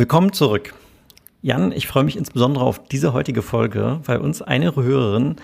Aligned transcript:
Willkommen 0.00 0.32
zurück. 0.32 0.72
Jan, 1.42 1.72
ich 1.72 1.86
freue 1.86 2.04
mich 2.04 2.16
insbesondere 2.16 2.64
auf 2.64 2.82
diese 2.88 3.12
heutige 3.12 3.42
Folge, 3.42 4.00
weil 4.06 4.16
uns 4.16 4.40
eine 4.40 4.74
Hörerin 4.74 5.36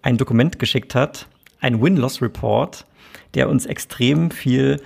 ein 0.00 0.16
Dokument 0.16 0.60
geschickt 0.60 0.94
hat, 0.94 1.26
ein 1.58 1.82
Win-Loss-Report, 1.82 2.86
der 3.34 3.48
uns 3.48 3.66
extrem 3.66 4.30
viel 4.30 4.80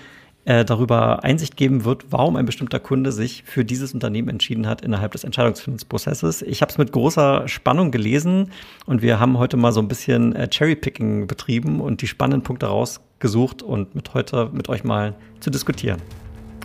äh, 0.47 0.65
darüber 0.65 1.23
Einsicht 1.23 1.59
geben 1.59 1.85
wird, 1.85 2.07
warum 2.09 2.37
ein 2.37 2.47
bestimmter 2.47 2.81
Kunde 2.81 3.13
sich 3.13 3.43
für 3.45 3.63
dieses 3.63 3.93
Unternehmen 3.93 4.31
entschieden 4.31 4.67
hat 4.67 4.81
innerhalb 4.81 5.13
des 5.13 5.25
Entscheidungsfindungsprozesses. 5.25 6.41
Ich 6.41 6.63
habe 6.63 6.73
es 6.73 6.79
mit 6.79 6.91
großer 6.91 7.47
Spannung 7.47 7.91
gelesen 7.91 8.51
und 8.87 9.03
wir 9.03 9.21
haben 9.21 9.37
heute 9.37 9.59
mal 9.59 9.73
so 9.73 9.81
ein 9.81 9.89
bisschen 9.89 10.35
äh, 10.35 10.49
Cherry-Picking 10.49 11.27
betrieben 11.27 11.83
und 11.83 12.01
die 12.01 12.07
spannenden 12.07 12.43
Punkte 12.43 12.69
rausgesucht 12.69 13.63
und 13.63 13.95
mit 13.95 14.15
heute 14.15 14.49
mit 14.55 14.71
euch 14.71 14.83
mal 14.83 15.15
zu 15.41 15.51
diskutieren. 15.51 16.01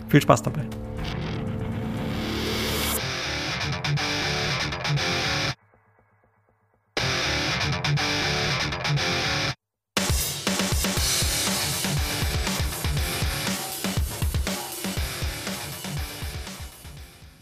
Viel 0.08 0.22
Spaß 0.22 0.42
dabei. 0.42 0.62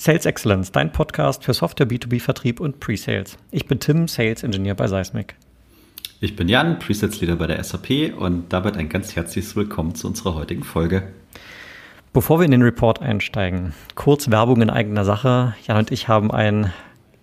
Sales 0.04 0.26
Excellence, 0.26 0.70
dein 0.70 0.92
Podcast 0.92 1.44
für 1.44 1.54
Software, 1.54 1.88
B2B-Vertrieb 1.88 2.60
und 2.60 2.78
Pre-Sales. 2.78 3.38
Ich 3.50 3.66
bin 3.66 3.80
Tim, 3.80 4.06
Sales 4.06 4.42
Engineer 4.42 4.74
bei 4.74 4.86
Seismic. 4.86 5.34
Ich 6.20 6.36
bin 6.36 6.46
Jan, 6.46 6.78
Presets 6.78 7.22
Leader 7.22 7.36
bei 7.36 7.46
der 7.46 7.64
SAP 7.64 8.12
und 8.14 8.52
damit 8.52 8.76
ein 8.76 8.90
ganz 8.90 9.16
herzliches 9.16 9.56
Willkommen 9.56 9.94
zu 9.94 10.06
unserer 10.06 10.34
heutigen 10.34 10.62
Folge. 10.62 11.04
Bevor 12.12 12.38
wir 12.38 12.44
in 12.44 12.50
den 12.50 12.60
Report 12.60 13.00
einsteigen, 13.00 13.72
kurz 13.94 14.30
Werbung 14.30 14.60
in 14.60 14.68
eigener 14.68 15.06
Sache. 15.06 15.54
Jan 15.66 15.78
und 15.78 15.90
ich 15.90 16.06
haben 16.06 16.30
ein 16.30 16.70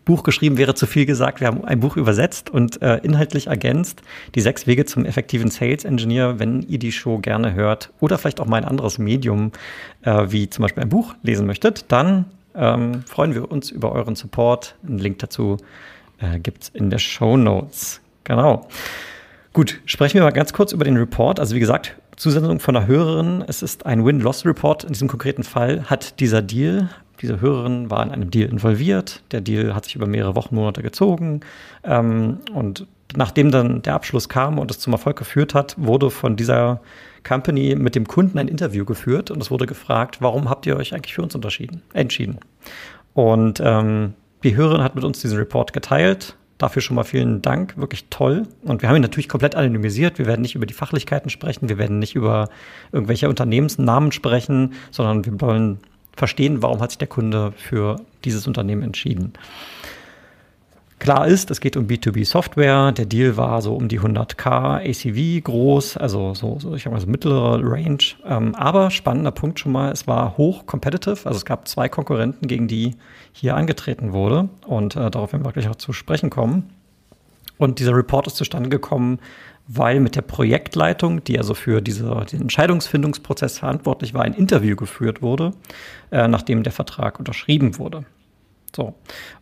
Buch 0.04 0.24
geschrieben, 0.24 0.58
wäre 0.58 0.74
zu 0.74 0.88
viel 0.88 1.06
gesagt. 1.06 1.40
Wir 1.40 1.50
haben 1.50 1.64
ein 1.64 1.82
Buch 1.82 1.98
übersetzt 1.98 2.50
und 2.50 2.82
äh, 2.82 2.98
inhaltlich 3.04 3.46
ergänzt. 3.46 4.02
Die 4.34 4.42
sechs 4.42 4.66
Wege 4.66 4.86
zum 4.86 5.06
effektiven 5.06 5.52
Sales 5.52 5.86
Engineer. 5.86 6.40
Wenn 6.40 6.64
ihr 6.64 6.80
die 6.80 6.92
Show 6.92 7.20
gerne 7.20 7.54
hört 7.54 7.92
oder 8.00 8.18
vielleicht 8.18 8.40
auch 8.40 8.48
mal 8.48 8.58
ein 8.58 8.66
anderes 8.66 8.98
Medium, 8.98 9.52
äh, 10.02 10.26
wie 10.30 10.50
zum 10.50 10.64
Beispiel 10.64 10.82
ein 10.82 10.90
Buch 10.90 11.14
lesen 11.22 11.46
möchtet, 11.46 11.86
dann 11.92 12.26
ähm, 12.56 13.04
freuen 13.04 13.34
wir 13.34 13.52
uns 13.52 13.70
über 13.70 13.92
euren 13.92 14.16
Support. 14.16 14.76
Einen 14.88 15.00
Link 15.00 15.20
dazu 15.20 15.58
äh, 16.20 16.40
gibt 16.40 16.64
es 16.64 16.70
in 16.70 16.90
der 16.90 17.00
Show 17.00 17.38
Notes. 17.38 18.02
Genau. 18.24 18.68
Gut, 19.54 19.82
sprechen 19.86 20.16
wir 20.16 20.24
mal 20.24 20.32
ganz 20.32 20.54
kurz 20.54 20.72
über 20.72 20.86
den 20.86 20.98
Report. 20.98 21.40
Also 21.40 21.56
wie 21.56 21.60
gesagt, 21.60 21.96
Zusendung 22.16 22.60
von 22.60 22.76
einer 22.76 22.88
Hörerin. 22.88 23.44
Es 23.48 23.62
ist 23.62 23.86
ein 23.86 24.06
Win-Loss-Report. 24.06 24.84
In 24.84 24.94
diesem 24.94 25.08
konkreten 25.08 25.44
Fall 25.44 25.86
hat 25.86 26.20
dieser 26.20 26.42
Deal, 26.42 26.90
diese 27.22 27.42
Hörerin 27.42 27.90
war 27.90 28.04
in 28.04 28.12
einem 28.12 28.32
Deal 28.32 28.50
involviert. 28.50 29.24
Der 29.32 29.42
Deal 29.42 29.76
hat 29.76 29.86
sich 29.86 29.96
über 29.96 30.08
mehrere 30.08 30.36
Wochen, 30.36 30.56
Monate 30.56 30.82
gezogen. 30.82 31.42
Ähm, 31.84 32.40
und 32.54 32.88
nachdem 33.16 33.52
dann 33.52 33.82
der 33.82 33.96
Abschluss 33.96 34.30
kam 34.30 34.60
und 34.60 34.72
es 34.72 34.80
zum 34.80 34.94
Erfolg 34.94 35.18
geführt 35.18 35.54
hat, 35.54 35.76
wurde 35.78 36.10
von 36.10 36.36
dieser 36.36 36.80
Company 37.24 37.76
mit 37.76 37.96
dem 37.96 38.08
Kunden 38.08 38.38
ein 38.38 38.48
Interview 38.48 38.86
geführt 38.86 39.32
und 39.32 39.42
es 39.42 39.52
wurde 39.52 39.66
gefragt, 39.66 40.18
warum 40.22 40.50
habt 40.50 40.66
ihr 40.66 40.78
euch 40.78 40.94
eigentlich 40.94 41.14
für 41.14 41.22
uns 41.22 41.36
unterschieden, 41.36 41.82
entschieden? 41.94 42.40
Und 43.14 43.62
ähm, 43.64 44.14
die 44.44 44.56
Hörerin 44.56 44.84
hat 44.84 44.96
mit 44.96 45.04
uns 45.04 45.22
diesen 45.22 45.38
Report 45.38 45.74
geteilt. 45.74 46.36
Dafür 46.58 46.82
schon 46.82 46.96
mal 46.96 47.04
vielen 47.04 47.42
Dank, 47.42 47.78
wirklich 47.78 48.06
toll. 48.10 48.44
Und 48.64 48.82
wir 48.82 48.90
haben 48.90 48.96
ihn 48.96 49.02
natürlich 49.02 49.30
komplett 49.30 49.56
anonymisiert. 49.56 50.20
Wir 50.20 50.28
werden 50.28 50.42
nicht 50.42 50.56
über 50.56 50.66
die 50.66 50.74
Fachlichkeiten 50.74 51.30
sprechen, 51.30 51.70
wir 51.70 51.78
werden 51.78 52.00
nicht 52.00 52.16
über 52.16 52.50
irgendwelche 52.92 53.30
Unternehmensnamen 53.30 54.12
sprechen, 54.12 54.74
sondern 54.92 55.26
wir 55.26 55.42
wollen 55.42 55.80
verstehen, 56.16 56.62
warum 56.62 56.82
hat 56.82 56.92
sich 56.92 56.98
der 57.00 57.08
Kunde 57.08 57.54
für 57.56 57.98
dieses 58.26 58.46
Unternehmen 58.46 58.84
entschieden. 58.84 59.34
Klar 61.02 61.28
ist, 61.28 61.50
es 61.50 61.62
geht 61.62 61.78
um 61.78 61.88
B2B-Software. 61.88 62.92
Der 62.92 63.08
Deal 63.08 63.36
war 63.36 63.64
so 63.64 63.74
um 63.74 63.88
die 63.88 64.00
100k 64.00 64.88
ACV 64.88 65.44
groß, 65.44 65.98
also 65.98 66.36
so, 66.36 66.60
so 66.60 66.76
ich 66.76 66.84
sag 66.84 66.94
mal 66.94 67.02
so 67.02 67.08
mittlere 67.08 67.60
Range. 67.64 67.98
Ähm, 68.24 68.54
aber 68.54 68.92
spannender 68.92 69.32
Punkt 69.32 69.60
schon 69.60 69.72
mal, 69.72 69.92
es 69.92 70.06
war 70.06 70.38
hoch 70.38 70.68
competitive. 70.68 71.26
Also 71.26 71.38
es 71.38 71.46
gab 71.46 71.68
zwei 71.68 71.90
Konkurrenten, 71.90 72.48
gegen 72.48 72.68
die 72.68 72.98
hier 73.32 73.56
angetreten 73.56 74.14
wurde. 74.14 74.50
Und 74.68 74.96
äh, 74.96 75.10
darauf 75.10 75.34
werden 75.34 75.44
wir 75.44 75.52
gleich 75.52 75.68
auch 75.70 75.76
zu 75.76 75.92
sprechen 75.92 76.30
kommen. 76.30 76.70
Und 77.58 77.80
dieser 77.80 77.96
Report 77.96 78.28
ist 78.28 78.36
zustande 78.36 78.70
gekommen, 78.70 79.18
weil 79.68 80.02
mit 80.02 80.16
der 80.16 80.22
Projektleitung, 80.22 81.24
die 81.24 81.40
also 81.40 81.56
für 81.56 81.82
diese, 81.82 82.28
den 82.32 82.42
Entscheidungsfindungsprozess 82.42 83.58
verantwortlich 83.58 84.14
war, 84.14 84.22
ein 84.22 84.36
Interview 84.36 84.76
geführt 84.76 85.24
wurde, 85.24 85.54
äh, 86.12 86.28
nachdem 86.28 86.62
der 86.62 86.74
Vertrag 86.74 87.18
unterschrieben 87.18 87.80
wurde. 87.80 88.06
So. 88.76 88.96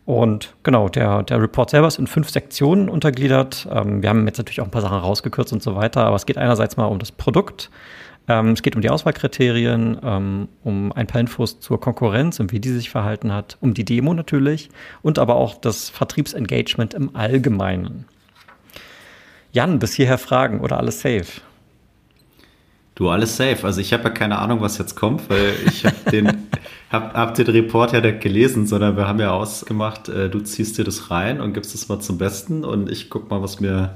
Und 0.04 0.54
genau, 0.62 0.88
der, 0.88 1.22
der 1.22 1.40
Report 1.40 1.70
selber 1.70 1.86
ist 1.86 1.98
in 1.98 2.06
fünf 2.06 2.30
Sektionen 2.30 2.88
untergliedert. 2.88 3.68
Ähm, 3.70 4.02
wir 4.02 4.08
haben 4.08 4.26
jetzt 4.26 4.38
natürlich 4.38 4.60
auch 4.60 4.64
ein 4.64 4.70
paar 4.72 4.82
Sachen 4.82 4.98
rausgekürzt 4.98 5.52
und 5.52 5.62
so 5.62 5.76
weiter, 5.76 6.04
aber 6.04 6.16
es 6.16 6.26
geht 6.26 6.36
einerseits 6.36 6.76
mal 6.76 6.86
um 6.86 6.98
das 6.98 7.12
Produkt. 7.12 7.70
Ähm, 8.28 8.50
es 8.50 8.62
geht 8.62 8.76
um 8.76 8.82
die 8.82 8.90
Auswahlkriterien, 8.90 9.98
ähm, 10.02 10.48
um 10.64 10.92
ein 10.92 11.06
paar 11.06 11.20
Infos 11.20 11.60
zur 11.60 11.80
Konkurrenz 11.80 12.40
und 12.40 12.52
wie 12.52 12.60
die 12.60 12.70
sich 12.70 12.90
verhalten 12.90 13.32
hat, 13.32 13.56
um 13.60 13.72
die 13.74 13.84
Demo 13.84 14.14
natürlich 14.14 14.70
und 15.02 15.18
aber 15.18 15.36
auch 15.36 15.54
das 15.54 15.90
Vertriebsengagement 15.90 16.94
im 16.94 17.14
Allgemeinen. 17.14 18.06
Jan, 19.52 19.78
bis 19.78 19.94
hierher 19.94 20.18
Fragen 20.18 20.60
oder 20.60 20.78
alles 20.78 21.00
safe? 21.00 21.40
Du, 23.00 23.08
alles 23.08 23.34
safe. 23.34 23.64
Also 23.64 23.80
ich 23.80 23.94
habe 23.94 24.04
ja 24.04 24.10
keine 24.10 24.38
Ahnung, 24.38 24.60
was 24.60 24.76
jetzt 24.76 24.94
kommt, 24.94 25.30
weil 25.30 25.54
ich 25.64 25.86
habe 25.86 25.96
den, 26.12 26.50
hab, 26.90 27.14
hab 27.14 27.34
den 27.34 27.46
Report 27.46 27.94
ja 27.94 28.02
nicht 28.02 28.20
gelesen, 28.20 28.66
sondern 28.66 28.94
wir 28.98 29.08
haben 29.08 29.18
ja 29.18 29.30
ausgemacht, 29.30 30.10
äh, 30.10 30.28
du 30.28 30.40
ziehst 30.40 30.76
dir 30.76 30.84
das 30.84 31.10
rein 31.10 31.40
und 31.40 31.54
gibst 31.54 31.74
es 31.74 31.88
mal 31.88 31.98
zum 32.00 32.18
Besten 32.18 32.62
und 32.62 32.90
ich 32.90 33.08
guck 33.08 33.30
mal, 33.30 33.40
was 33.40 33.58
mir 33.58 33.94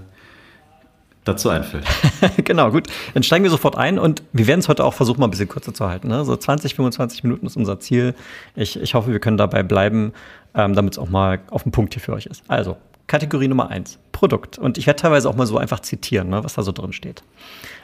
dazu 1.24 1.50
einfällt. 1.50 1.84
genau, 2.44 2.70
gut. 2.70 2.86
Dann 3.12 3.22
steigen 3.22 3.44
wir 3.44 3.50
sofort 3.50 3.76
ein 3.76 3.98
und 3.98 4.22
wir 4.32 4.46
werden 4.46 4.60
es 4.60 4.70
heute 4.70 4.82
auch 4.82 4.94
versuchen, 4.94 5.20
mal 5.20 5.26
ein 5.26 5.32
bisschen 5.32 5.50
kürzer 5.50 5.74
zu 5.74 5.86
halten. 5.86 6.08
Ne? 6.08 6.24
So 6.24 6.34
20, 6.34 6.74
25 6.74 7.24
Minuten 7.24 7.44
ist 7.44 7.58
unser 7.58 7.78
Ziel. 7.80 8.14
Ich, 8.56 8.80
ich 8.80 8.94
hoffe, 8.94 9.12
wir 9.12 9.20
können 9.20 9.36
dabei 9.36 9.62
bleiben, 9.62 10.14
ähm, 10.54 10.74
damit 10.74 10.94
es 10.94 10.98
auch 10.98 11.10
mal 11.10 11.40
auf 11.50 11.64
den 11.64 11.72
Punkt 11.72 11.92
hier 11.92 12.00
für 12.00 12.14
euch 12.14 12.24
ist. 12.24 12.42
Also, 12.48 12.78
Kategorie 13.06 13.48
Nummer 13.48 13.68
eins, 13.68 13.98
Produkt. 14.14 14.56
Und 14.56 14.78
ich 14.78 14.86
werde 14.86 15.02
teilweise 15.02 15.28
auch 15.28 15.36
mal 15.36 15.46
so 15.46 15.58
einfach 15.58 15.80
zitieren, 15.80 16.30
ne, 16.30 16.42
was 16.42 16.54
da 16.54 16.62
so 16.62 16.72
drin 16.72 16.94
steht. 16.94 17.22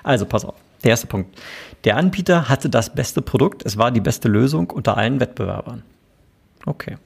Also, 0.02 0.24
pass 0.24 0.46
auf. 0.46 0.54
Der 0.82 0.92
erste 0.92 1.06
Punkt. 1.06 1.38
Der 1.84 1.98
Anbieter 1.98 2.48
hatte 2.48 2.70
das 2.70 2.94
beste 2.94 3.20
Produkt, 3.20 3.66
es 3.66 3.76
war 3.76 3.90
die 3.90 4.00
beste 4.00 4.28
Lösung 4.28 4.70
unter 4.70 4.96
allen 4.96 5.20
Wettbewerbern. 5.20 5.82
Okay. 6.64 6.96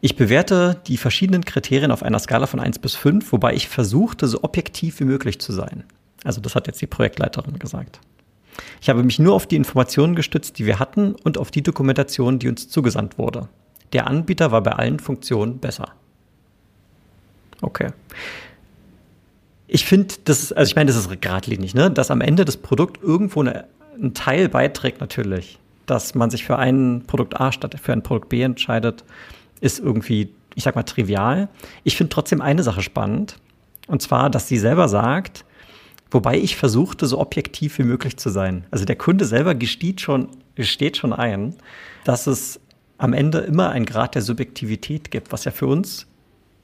Ich 0.00 0.16
bewerte 0.16 0.80
die 0.86 0.96
verschiedenen 0.96 1.44
Kriterien 1.44 1.90
auf 1.90 2.02
einer 2.02 2.18
Skala 2.18 2.46
von 2.46 2.60
1 2.60 2.78
bis 2.78 2.94
5, 2.94 3.32
wobei 3.32 3.52
ich 3.52 3.68
versuchte, 3.68 4.26
so 4.26 4.42
objektiv 4.42 5.00
wie 5.00 5.04
möglich 5.04 5.40
zu 5.40 5.52
sein. 5.52 5.84
Also 6.24 6.40
das 6.40 6.54
hat 6.54 6.66
jetzt 6.66 6.80
die 6.80 6.86
Projektleiterin 6.86 7.58
gesagt. 7.58 8.00
Ich 8.80 8.88
habe 8.88 9.02
mich 9.02 9.18
nur 9.18 9.34
auf 9.34 9.46
die 9.46 9.56
Informationen 9.56 10.14
gestützt, 10.14 10.58
die 10.58 10.66
wir 10.66 10.78
hatten 10.78 11.14
und 11.24 11.36
auf 11.36 11.50
die 11.50 11.62
Dokumentation, 11.62 12.38
die 12.38 12.48
uns 12.48 12.68
zugesandt 12.68 13.18
wurde. 13.18 13.48
Der 13.92 14.06
Anbieter 14.06 14.52
war 14.52 14.62
bei 14.62 14.72
allen 14.72 15.00
Funktionen 15.00 15.58
besser. 15.58 15.92
Okay 17.62 17.90
ich 19.68 19.84
finde, 19.84 20.14
das 20.24 20.42
ist, 20.42 20.52
also 20.56 20.70
ich 20.70 20.76
meine, 20.76 20.88
das 20.88 20.96
ist 20.96 21.20
geradlinig, 21.20 21.74
ne? 21.74 21.90
dass 21.90 22.10
am 22.10 22.22
Ende 22.22 22.44
das 22.44 22.56
Produkt 22.56 23.02
irgendwo 23.02 23.42
eine, 23.42 23.66
einen 23.94 24.14
Teil 24.14 24.48
beiträgt 24.48 25.00
natürlich. 25.00 25.58
Dass 25.86 26.14
man 26.14 26.30
sich 26.30 26.44
für 26.44 26.58
ein 26.58 27.04
Produkt 27.06 27.40
A 27.40 27.52
statt 27.52 27.76
für 27.80 27.92
ein 27.92 28.02
Produkt 28.02 28.30
B 28.30 28.42
entscheidet, 28.42 29.04
ist 29.60 29.78
irgendwie, 29.78 30.30
ich 30.54 30.64
sag 30.64 30.74
mal, 30.74 30.82
trivial. 30.82 31.48
Ich 31.84 31.96
finde 31.96 32.10
trotzdem 32.10 32.40
eine 32.40 32.62
Sache 32.62 32.82
spannend. 32.82 33.36
Und 33.86 34.02
zwar, 34.02 34.28
dass 34.30 34.48
sie 34.48 34.58
selber 34.58 34.88
sagt, 34.88 35.44
wobei 36.10 36.38
ich 36.38 36.56
versuchte, 36.56 37.06
so 37.06 37.18
objektiv 37.18 37.78
wie 37.78 37.84
möglich 37.84 38.16
zu 38.16 38.30
sein. 38.30 38.64
Also 38.70 38.84
der 38.84 38.96
Kunde 38.96 39.24
selber 39.24 39.54
gesteht 39.54 40.00
schon, 40.00 40.28
gesteht 40.54 40.96
schon 40.96 41.12
ein, 41.12 41.54
dass 42.04 42.26
es 42.26 42.60
am 42.96 43.12
Ende 43.12 43.38
immer 43.38 43.70
einen 43.70 43.86
Grad 43.86 44.14
der 44.14 44.22
Subjektivität 44.22 45.10
gibt, 45.10 45.32
was 45.32 45.44
ja 45.44 45.52
für 45.52 45.66
uns 45.66 46.06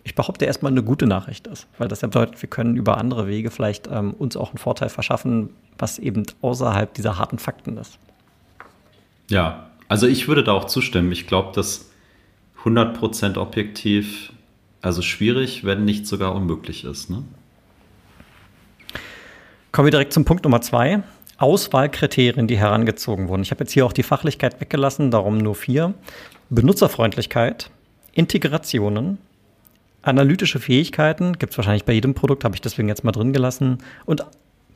ich 0.04 0.14
behaupte 0.14 0.44
erstmal 0.44 0.70
eine 0.70 0.82
gute 0.82 1.06
Nachricht 1.06 1.46
ist, 1.46 1.66
weil 1.78 1.88
das 1.88 2.02
ja 2.02 2.08
bedeutet, 2.08 2.40
wir 2.42 2.48
können 2.48 2.76
über 2.76 2.98
andere 2.98 3.26
Wege 3.26 3.50
vielleicht 3.50 3.88
ähm, 3.90 4.12
uns 4.12 4.36
auch 4.36 4.50
einen 4.50 4.58
Vorteil 4.58 4.90
verschaffen, 4.90 5.50
was 5.78 5.98
eben 5.98 6.24
außerhalb 6.42 6.92
dieser 6.92 7.18
harten 7.18 7.38
Fakten 7.38 7.78
ist. 7.78 7.98
Ja, 9.30 9.70
also 9.88 10.06
ich 10.06 10.28
würde 10.28 10.44
da 10.44 10.52
auch 10.52 10.66
zustimmen. 10.66 11.10
Ich 11.10 11.26
glaube, 11.26 11.52
dass 11.54 11.90
100% 12.64 13.38
objektiv 13.38 14.32
also 14.82 15.00
schwierig, 15.00 15.64
wenn 15.64 15.86
nicht 15.86 16.06
sogar 16.06 16.34
unmöglich 16.34 16.84
ist. 16.84 17.08
Ne? 17.08 17.24
Kommen 19.72 19.86
wir 19.86 19.90
direkt 19.90 20.12
zum 20.12 20.26
Punkt 20.26 20.44
Nummer 20.44 20.60
zwei. 20.60 21.02
Auswahlkriterien, 21.38 22.46
die 22.46 22.58
herangezogen 22.58 23.28
wurden. 23.28 23.42
Ich 23.42 23.50
habe 23.50 23.64
jetzt 23.64 23.72
hier 23.72 23.86
auch 23.86 23.92
die 23.92 24.02
Fachlichkeit 24.02 24.60
weggelassen, 24.60 25.10
darum 25.10 25.38
nur 25.38 25.54
vier. 25.54 25.94
Benutzerfreundlichkeit, 26.50 27.70
Integrationen, 28.12 29.18
Analytische 30.04 30.60
Fähigkeiten 30.60 31.38
gibt 31.38 31.52
es 31.52 31.58
wahrscheinlich 31.58 31.84
bei 31.84 31.94
jedem 31.94 32.14
Produkt, 32.14 32.44
habe 32.44 32.54
ich 32.54 32.60
deswegen 32.60 32.88
jetzt 32.88 33.04
mal 33.04 33.12
drin 33.12 33.32
gelassen. 33.32 33.78
Und 34.04 34.24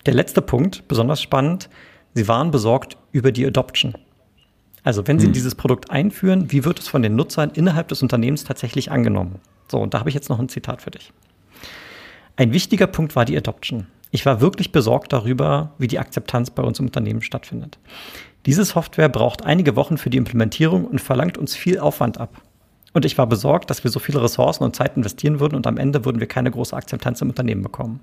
der 0.07 0.15
letzte 0.15 0.41
Punkt, 0.41 0.89
besonders 0.89 1.21
spannend, 1.21 1.69
sie 2.15 2.29
waren 2.29 2.51
besorgt 2.51 2.97
über 3.13 3.31
die 3.31 3.47
Adoption. 3.47 3.95
Also 4.85 5.07
wenn 5.07 5.19
Sie 5.19 5.27
hm. 5.27 5.35
dieses 5.35 5.55
Produkt 5.55 5.91
einführen, 5.91 6.51
wie 6.51 6.65
wird 6.65 6.79
es 6.79 6.89
von 6.89 7.03
den 7.03 7.15
Nutzern 7.15 7.51
innerhalb 7.51 7.89
des 7.89 8.03
Unternehmens 8.03 8.45
tatsächlich 8.45 8.91
angenommen? 8.91 9.39
So, 9.71 9.79
und 9.79 9.93
da 9.93 9.99
habe 9.99 10.09
ich 10.09 10.15
jetzt 10.15 10.31
noch 10.31 10.39
ein 10.39 10.49
Zitat 10.49 10.81
für 10.81 10.91
dich. 10.91 11.13
Ein 12.37 12.55
wichtiger 12.55 12.87
Punkt 12.87 13.15
war 13.15 13.27
die 13.27 13.37
Adoption. 13.37 13.87
Ich 14.11 14.25
war 14.25 14.41
wirklich 14.41 14.73
besorgt 14.73 15.13
darüber, 15.13 15.73
wie 15.77 15.89
die 15.89 15.99
Akzeptanz 15.99 16.51
bei 16.51 16.63
uns 16.63 16.79
im 16.79 16.87
Unternehmen 16.87 17.21
stattfindet. 17.21 17.79
Diese 18.47 18.65
Software 18.65 19.11
braucht 19.11 19.45
einige 19.45 19.77
Wochen 19.77 19.99
für 19.99 20.09
die 20.09 20.17
Implementierung 20.17 20.87
und 20.87 21.03
verlangt 21.03 21.37
uns 21.37 21.55
viel 21.55 21.79
Aufwand 21.79 22.19
ab. 22.19 22.41
Und 22.93 23.05
ich 23.05 23.19
war 23.19 23.27
besorgt, 23.27 23.71
dass 23.71 23.85
wir 23.85 23.91
so 23.91 23.99
viele 23.99 24.23
Ressourcen 24.23 24.65
und 24.65 24.75
Zeit 24.75 24.97
investieren 24.97 25.41
würden 25.41 25.55
und 25.55 25.67
am 25.67 25.77
Ende 25.77 26.05
würden 26.05 26.21
wir 26.21 26.27
keine 26.27 26.51
große 26.51 26.75
Akzeptanz 26.75 27.21
im 27.21 27.29
Unternehmen 27.29 27.63
bekommen. 27.63 28.01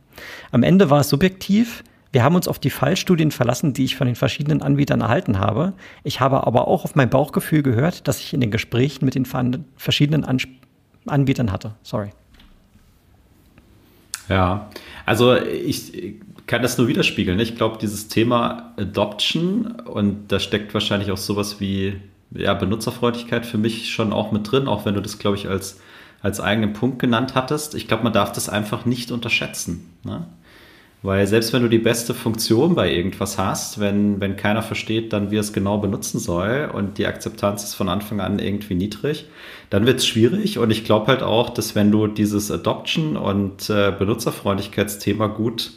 Am 0.51 0.63
Ende 0.63 0.89
war 0.89 0.99
es 0.99 1.09
subjektiv. 1.09 1.83
Wir 2.11 2.23
haben 2.23 2.35
uns 2.35 2.47
auf 2.47 2.59
die 2.59 2.69
Fallstudien 2.69 3.31
verlassen, 3.31 3.73
die 3.73 3.83
ich 3.83 3.95
von 3.97 4.07
den 4.07 4.15
verschiedenen 4.15 4.61
Anbietern 4.61 5.01
erhalten 5.01 5.39
habe. 5.39 5.73
Ich 6.03 6.21
habe 6.21 6.47
aber 6.47 6.67
auch 6.67 6.85
auf 6.85 6.95
mein 6.95 7.09
Bauchgefühl 7.09 7.61
gehört, 7.61 8.07
das 8.07 8.21
ich 8.21 8.33
in 8.33 8.39
den 8.39 8.51
Gesprächen 8.51 9.05
mit 9.05 9.15
den 9.15 9.25
verschiedenen 9.75 10.23
Ansp 10.23 10.49
Anbietern 11.07 11.51
hatte. 11.51 11.75
Sorry. 11.83 12.09
Ja, 14.27 14.69
also 15.05 15.35
ich 15.35 16.19
kann 16.47 16.61
das 16.61 16.77
nur 16.77 16.88
widerspiegeln. 16.88 17.39
Ich 17.39 17.55
glaube, 17.55 17.77
dieses 17.79 18.07
Thema 18.07 18.73
Adoption 18.77 19.81
und 19.81 20.31
da 20.31 20.39
steckt 20.39 20.73
wahrscheinlich 20.73 21.11
auch 21.11 21.17
sowas 21.17 21.59
wie 21.59 21.99
ja, 22.31 22.54
Benutzerfreundlichkeit 22.54 23.45
für 23.45 23.57
mich 23.57 23.89
schon 23.89 24.13
auch 24.13 24.31
mit 24.31 24.51
drin, 24.51 24.68
auch 24.68 24.86
wenn 24.86 24.95
du 24.95 25.01
das, 25.01 25.19
glaube 25.19 25.38
ich, 25.38 25.48
als, 25.48 25.80
als 26.22 26.39
eigenen 26.39 26.74
Punkt 26.74 27.00
genannt 27.00 27.36
hattest. 27.36 27.75
Ich 27.75 27.88
glaube, 27.88 28.04
man 28.04 28.13
darf 28.13 28.31
das 28.31 28.50
einfach 28.50 28.86
nicht 28.86 29.12
unterschätzen. 29.12 29.92
Ne? 30.04 30.25
Weil 31.06 31.27
selbst 31.27 31.54
wenn 31.54 31.62
du 31.62 31.69
die 31.69 31.77
beste 31.77 32.16
Funktion 32.16 32.74
bei 32.74 32.92
irgendwas 32.92 33.38
hast, 33.38 33.80
wenn, 33.80 34.19
wenn 34.19 34.38
keiner 34.38 34.63
versteht, 34.63 35.13
dann 35.13 35.30
wie 35.30 35.38
es 35.38 35.54
genau 35.54 35.77
benutzen 35.77 36.19
soll 36.19 36.69
und 36.74 36.98
die 36.98 37.06
Akzeptanz 37.06 37.63
ist 37.63 37.75
von 37.75 37.89
Anfang 37.89 38.22
an 38.22 38.39
irgendwie 38.39 38.74
niedrig, 38.74 39.27
dann 39.69 39.86
wird 39.86 40.00
es 40.00 40.07
schwierig. 40.07 40.57
Und 40.57 40.72
ich 40.72 40.83
glaube 40.83 41.07
halt 41.07 41.22
auch, 41.22 41.51
dass 41.51 41.75
wenn 41.75 41.92
du 41.92 42.07
dieses 42.07 42.50
Adoption 42.50 43.18
und 43.18 43.69
äh, 43.69 43.94
Benutzerfreundlichkeitsthema 43.98 45.27
gut 45.27 45.74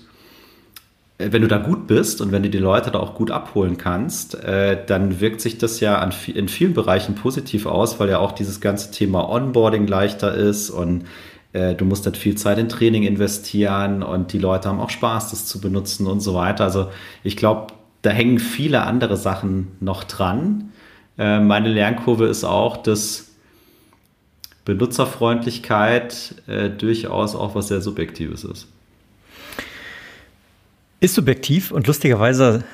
wenn 1.19 1.43
du 1.43 1.49
da 1.49 1.59
gut 1.59 1.89
bist 1.89 2.21
und 2.21 2.31
wenn 2.31 2.45
du 2.45 2.51
die 2.51 2.59
Leute 2.59 2.93
da 2.93 3.01
auch 3.01 3.15
gut 3.15 3.33
abholen 3.33 3.77
kannst, 3.77 4.37
äh, 4.37 4.79
dann 4.87 5.21
wirkt 5.21 5.41
sich 5.41 5.59
das 5.59 5.81
ja 5.81 6.03
in 6.03 6.49
vielen 6.49 6.75
Bereichen 6.75 7.17
positiv 7.17 7.67
aus, 7.67 7.99
weil 7.99 8.09
ja 8.09 8.21
auch 8.21 8.33
dieses 8.33 8.61
ganze 8.61 8.93
Thema 8.93 9.29
Onboarding 9.29 9.89
leichter 9.89 10.33
ist 10.33 10.71
und 10.71 11.07
äh, 11.53 11.75
du 11.75 11.85
musst 11.85 12.05
halt 12.07 12.17
viel 12.17 12.37
Zeit 12.37 12.59
in 12.59 12.69
Training 12.69 13.03
investieren 13.03 14.05
und 14.05 14.33
die 14.33 14.39
Leute 14.39 14.69
haben 14.69 14.79
auch 14.79 14.91
Spaß, 14.91 15.31
das 15.31 15.47
zu 15.47 15.61
benutzen 15.61 16.07
und 16.07 16.21
so 16.21 16.35
weiter. 16.35 16.63
Also 16.63 16.91
ich 17.25 17.37
glaube, 17.37 17.73
da 18.03 18.11
hängen 18.11 18.39
viele 18.39 18.83
andere 18.83 19.17
Sachen 19.17 19.73
noch 19.81 20.05
dran. 20.05 20.73
Äh, 21.19 21.41
meine 21.41 21.69
Lernkurve 21.69 22.27
ist 22.27 22.45
auch, 22.45 22.77
dass 22.77 23.33
Benutzerfreundlichkeit 24.65 26.37
äh, 26.47 26.71
durchaus 26.71 27.35
auch 27.35 27.57
was 27.57 27.69
sehr 27.69 27.81
Subjektives 27.81 28.45
ist. 28.45 28.69
Ist 31.01 31.15
subjektiv 31.15 31.71
und 31.71 31.87
lustigerweise, 31.87 32.65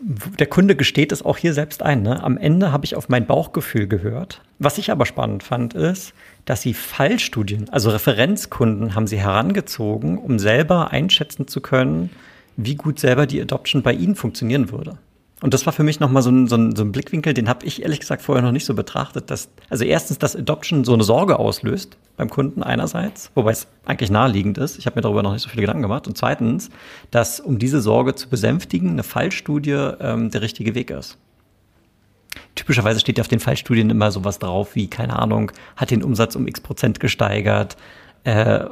der 0.00 0.46
Kunde 0.46 0.74
gesteht 0.74 1.12
es 1.12 1.22
auch 1.22 1.36
hier 1.36 1.52
selbst 1.52 1.82
ein. 1.82 2.02
Ne? 2.02 2.22
Am 2.22 2.38
Ende 2.38 2.72
habe 2.72 2.86
ich 2.86 2.96
auf 2.96 3.10
mein 3.10 3.26
Bauchgefühl 3.26 3.86
gehört. 3.86 4.40
Was 4.58 4.78
ich 4.78 4.90
aber 4.90 5.04
spannend 5.04 5.42
fand, 5.42 5.74
ist, 5.74 6.14
dass 6.46 6.62
sie 6.62 6.72
Fallstudien, 6.72 7.68
also 7.68 7.90
Referenzkunden, 7.90 8.94
haben 8.94 9.06
sie 9.06 9.18
herangezogen, 9.18 10.16
um 10.16 10.38
selber 10.38 10.92
einschätzen 10.92 11.46
zu 11.46 11.60
können, 11.60 12.08
wie 12.56 12.76
gut 12.76 12.98
selber 12.98 13.26
die 13.26 13.40
Adoption 13.40 13.82
bei 13.82 13.92
ihnen 13.92 14.14
funktionieren 14.14 14.70
würde. 14.70 14.96
Und 15.44 15.52
das 15.52 15.66
war 15.66 15.74
für 15.74 15.82
mich 15.82 16.00
nochmal 16.00 16.22
so 16.22 16.30
ein, 16.30 16.46
so, 16.46 16.56
ein, 16.56 16.74
so 16.74 16.82
ein 16.82 16.90
Blickwinkel, 16.90 17.34
den 17.34 17.50
habe 17.50 17.66
ich 17.66 17.82
ehrlich 17.82 18.00
gesagt 18.00 18.22
vorher 18.22 18.42
noch 18.42 18.50
nicht 18.50 18.64
so 18.64 18.72
betrachtet. 18.72 19.30
Dass, 19.30 19.50
also 19.68 19.84
erstens, 19.84 20.16
dass 20.16 20.34
Adoption 20.34 20.84
so 20.84 20.94
eine 20.94 21.04
Sorge 21.04 21.38
auslöst 21.38 21.98
beim 22.16 22.30
Kunden 22.30 22.62
einerseits, 22.62 23.30
wobei 23.34 23.50
es 23.50 23.66
eigentlich 23.84 24.10
naheliegend 24.10 24.56
ist. 24.56 24.78
Ich 24.78 24.86
habe 24.86 24.96
mir 24.96 25.02
darüber 25.02 25.22
noch 25.22 25.34
nicht 25.34 25.42
so 25.42 25.50
viele 25.50 25.60
Gedanken 25.60 25.82
gemacht. 25.82 26.06
Und 26.06 26.16
zweitens, 26.16 26.70
dass 27.10 27.40
um 27.40 27.58
diese 27.58 27.82
Sorge 27.82 28.14
zu 28.14 28.30
besänftigen, 28.30 28.88
eine 28.88 29.02
Fallstudie 29.02 29.72
ähm, 30.00 30.30
der 30.30 30.40
richtige 30.40 30.74
Weg 30.74 30.90
ist. 30.90 31.18
Typischerweise 32.54 33.00
steht 33.00 33.18
ja 33.18 33.22
auf 33.22 33.28
den 33.28 33.40
Fallstudien 33.40 33.90
immer 33.90 34.10
sowas 34.12 34.38
drauf 34.38 34.74
wie, 34.74 34.88
keine 34.88 35.18
Ahnung, 35.18 35.52
hat 35.76 35.90
den 35.90 36.02
Umsatz 36.02 36.36
um 36.36 36.48
x 36.48 36.62
Prozent 36.62 37.00
gesteigert 37.00 37.76
äh, 38.24 38.64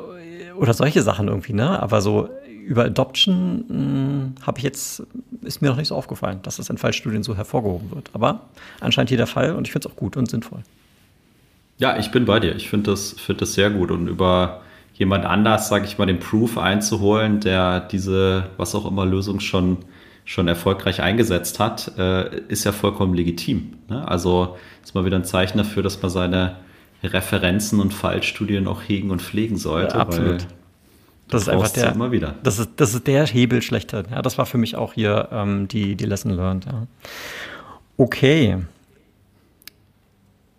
oder 0.57 0.73
solche 0.73 1.03
Sachen 1.03 1.29
irgendwie, 1.29 1.53
ne? 1.53 1.83
Aber 1.83 2.01
so 2.01 2.31
über 2.67 2.85
Adoption 2.85 3.65
hm, 3.69 4.35
habe 4.47 4.59
ich 4.59 4.65
jetzt, 4.65 5.03
ist 5.43 5.63
mir 5.63 5.69
noch 5.69 5.77
nicht 5.77 5.89
so 5.89 5.95
aufgefallen, 5.95 6.41
dass 6.43 6.57
das 6.57 6.71
in 6.71 6.79
Fallstudien 6.79 7.23
so 7.23 7.37
hervorgehoben 7.37 7.91
wird. 7.91 8.11
Aber 8.13 8.43
anscheinend 8.81 9.11
hier 9.11 9.19
der 9.19 9.27
Fall 9.27 9.55
und 9.55 9.67
ich 9.67 9.73
finde 9.73 9.89
es 9.89 9.93
auch 9.93 9.97
gut 9.97 10.17
und 10.17 10.31
sinnvoll. 10.31 10.61
Ja, 11.79 11.99
ich 11.99 12.11
bin 12.11 12.25
bei 12.25 12.41
dir. 12.41 12.55
Ich 12.55 12.69
finde 12.71 12.91
das, 12.91 13.13
find 13.13 13.41
das 13.41 13.55
sehr 13.55 13.71
gut. 13.71 13.91
Und 13.91 14.07
über 14.07 14.63
jemand 14.95 15.25
anders, 15.25 15.69
sage 15.69 15.85
ich 15.85 15.99
mal, 15.99 16.07
den 16.07 16.21
Proof 16.21 16.59
einzuholen, 16.59 17.41
der 17.41 17.81
diese, 17.81 18.51
was 18.57 18.75
auch 18.75 18.87
immer, 18.87 19.05
Lösung 19.05 19.41
schon 19.41 19.79
schon 20.25 20.49
erfolgreich 20.49 21.03
eingesetzt 21.03 21.59
hat, 21.59 21.93
äh, 21.99 22.39
ist 22.49 22.65
ja 22.65 22.73
vollkommen 22.73 23.15
legitim. 23.15 23.75
Ne? 23.89 24.07
Also 24.07 24.57
ist 24.83 24.95
mal 24.95 25.05
wieder 25.05 25.17
ein 25.17 25.25
Zeichen 25.25 25.59
dafür, 25.59 25.83
dass 25.83 26.01
man 26.01 26.11
seine 26.11 26.57
Referenzen 27.03 27.81
und 27.81 27.93
Fallstudien 27.93 28.69
auch 28.69 28.83
hegen 28.83 29.11
und 29.11 29.21
pflegen 29.21 29.57
sollte. 29.57 29.97
Ja, 29.97 30.01
absolut. 30.01 30.47
Das 31.33 31.43
ist 31.43 31.49
einfach 31.49 31.71
der, 31.71 31.93
immer 31.93 32.13
wieder. 32.13 32.35
Das 32.43 32.59
ist, 32.59 32.73
das 32.77 32.93
ist 32.93 33.07
der 33.07 33.27
Hebel 33.27 33.63
schlechter. 33.63 34.05
Ja, 34.11 34.21
das 34.21 34.37
war 34.37 34.45
für 34.45 34.59
mich 34.59 34.77
auch 34.77 34.93
hier 34.93 35.29
ähm, 35.33 35.67
die, 35.67 35.97
die 35.97 36.05
Lesson 36.05 36.33
learned. 36.33 36.67
Ja. 36.67 36.87
Okay. 37.97 38.59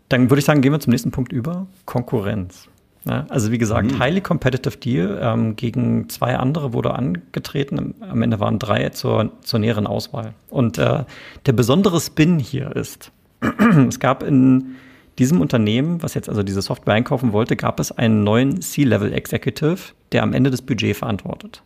Dann 0.10 0.32
würde 0.32 0.40
ich 0.40 0.46
sagen, 0.46 0.62
gehen 0.62 0.72
wir 0.72 0.80
zum 0.80 0.92
nächsten 0.92 1.12
Punkt 1.12 1.32
über. 1.32 1.68
Konkurrenz. 1.86 2.70
Ja, 3.06 3.28
also 3.30 3.52
wie 3.52 3.60
gesagt, 3.60 3.92
mhm. 3.92 4.00
highly 4.00 4.22
competitive 4.22 4.78
Deal. 4.78 5.20
Ähm, 5.22 5.56
gegen 5.56 6.10
zwei 6.10 6.38
andere 6.38 6.74
wurde 6.74 6.96
angetreten. 6.96 7.94
Am 8.00 8.24
Ende 8.24 8.40
waren 8.40 8.58
drei 8.58 8.90
zur, 8.90 9.32
zur 9.42 9.60
näheren 9.60 9.86
Auswahl. 9.86 10.34
Und 10.50 10.80
äh, 10.80 11.04
der 11.46 11.54
besondere 11.54 12.02
Spin 12.02 12.40
hier 12.40 12.76
ist, 12.76 13.12
es 13.88 14.00
gab 14.00 14.24
in 14.24 14.76
diesem 15.20 15.42
Unternehmen, 15.42 16.02
was 16.02 16.14
jetzt 16.14 16.30
also 16.30 16.44
diese 16.44 16.62
Software 16.62 16.96
einkaufen 16.96 17.34
wollte, 17.34 17.56
gab 17.56 17.80
es 17.80 17.92
einen 17.92 18.24
neuen 18.24 18.62
C-Level 18.62 19.14
Executive, 19.14 19.94
der 20.12 20.24
am 20.24 20.34
Ende 20.34 20.50
das 20.50 20.62
Budget 20.62 20.98
verantwortet. 20.98 21.62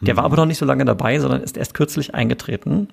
Der 0.00 0.14
mhm. 0.14 0.18
war 0.18 0.24
aber 0.24 0.36
noch 0.36 0.46
nicht 0.46 0.58
so 0.58 0.64
lange 0.64 0.84
dabei, 0.84 1.18
sondern 1.18 1.42
ist 1.42 1.56
erst 1.56 1.74
kürzlich 1.74 2.14
eingetreten 2.14 2.88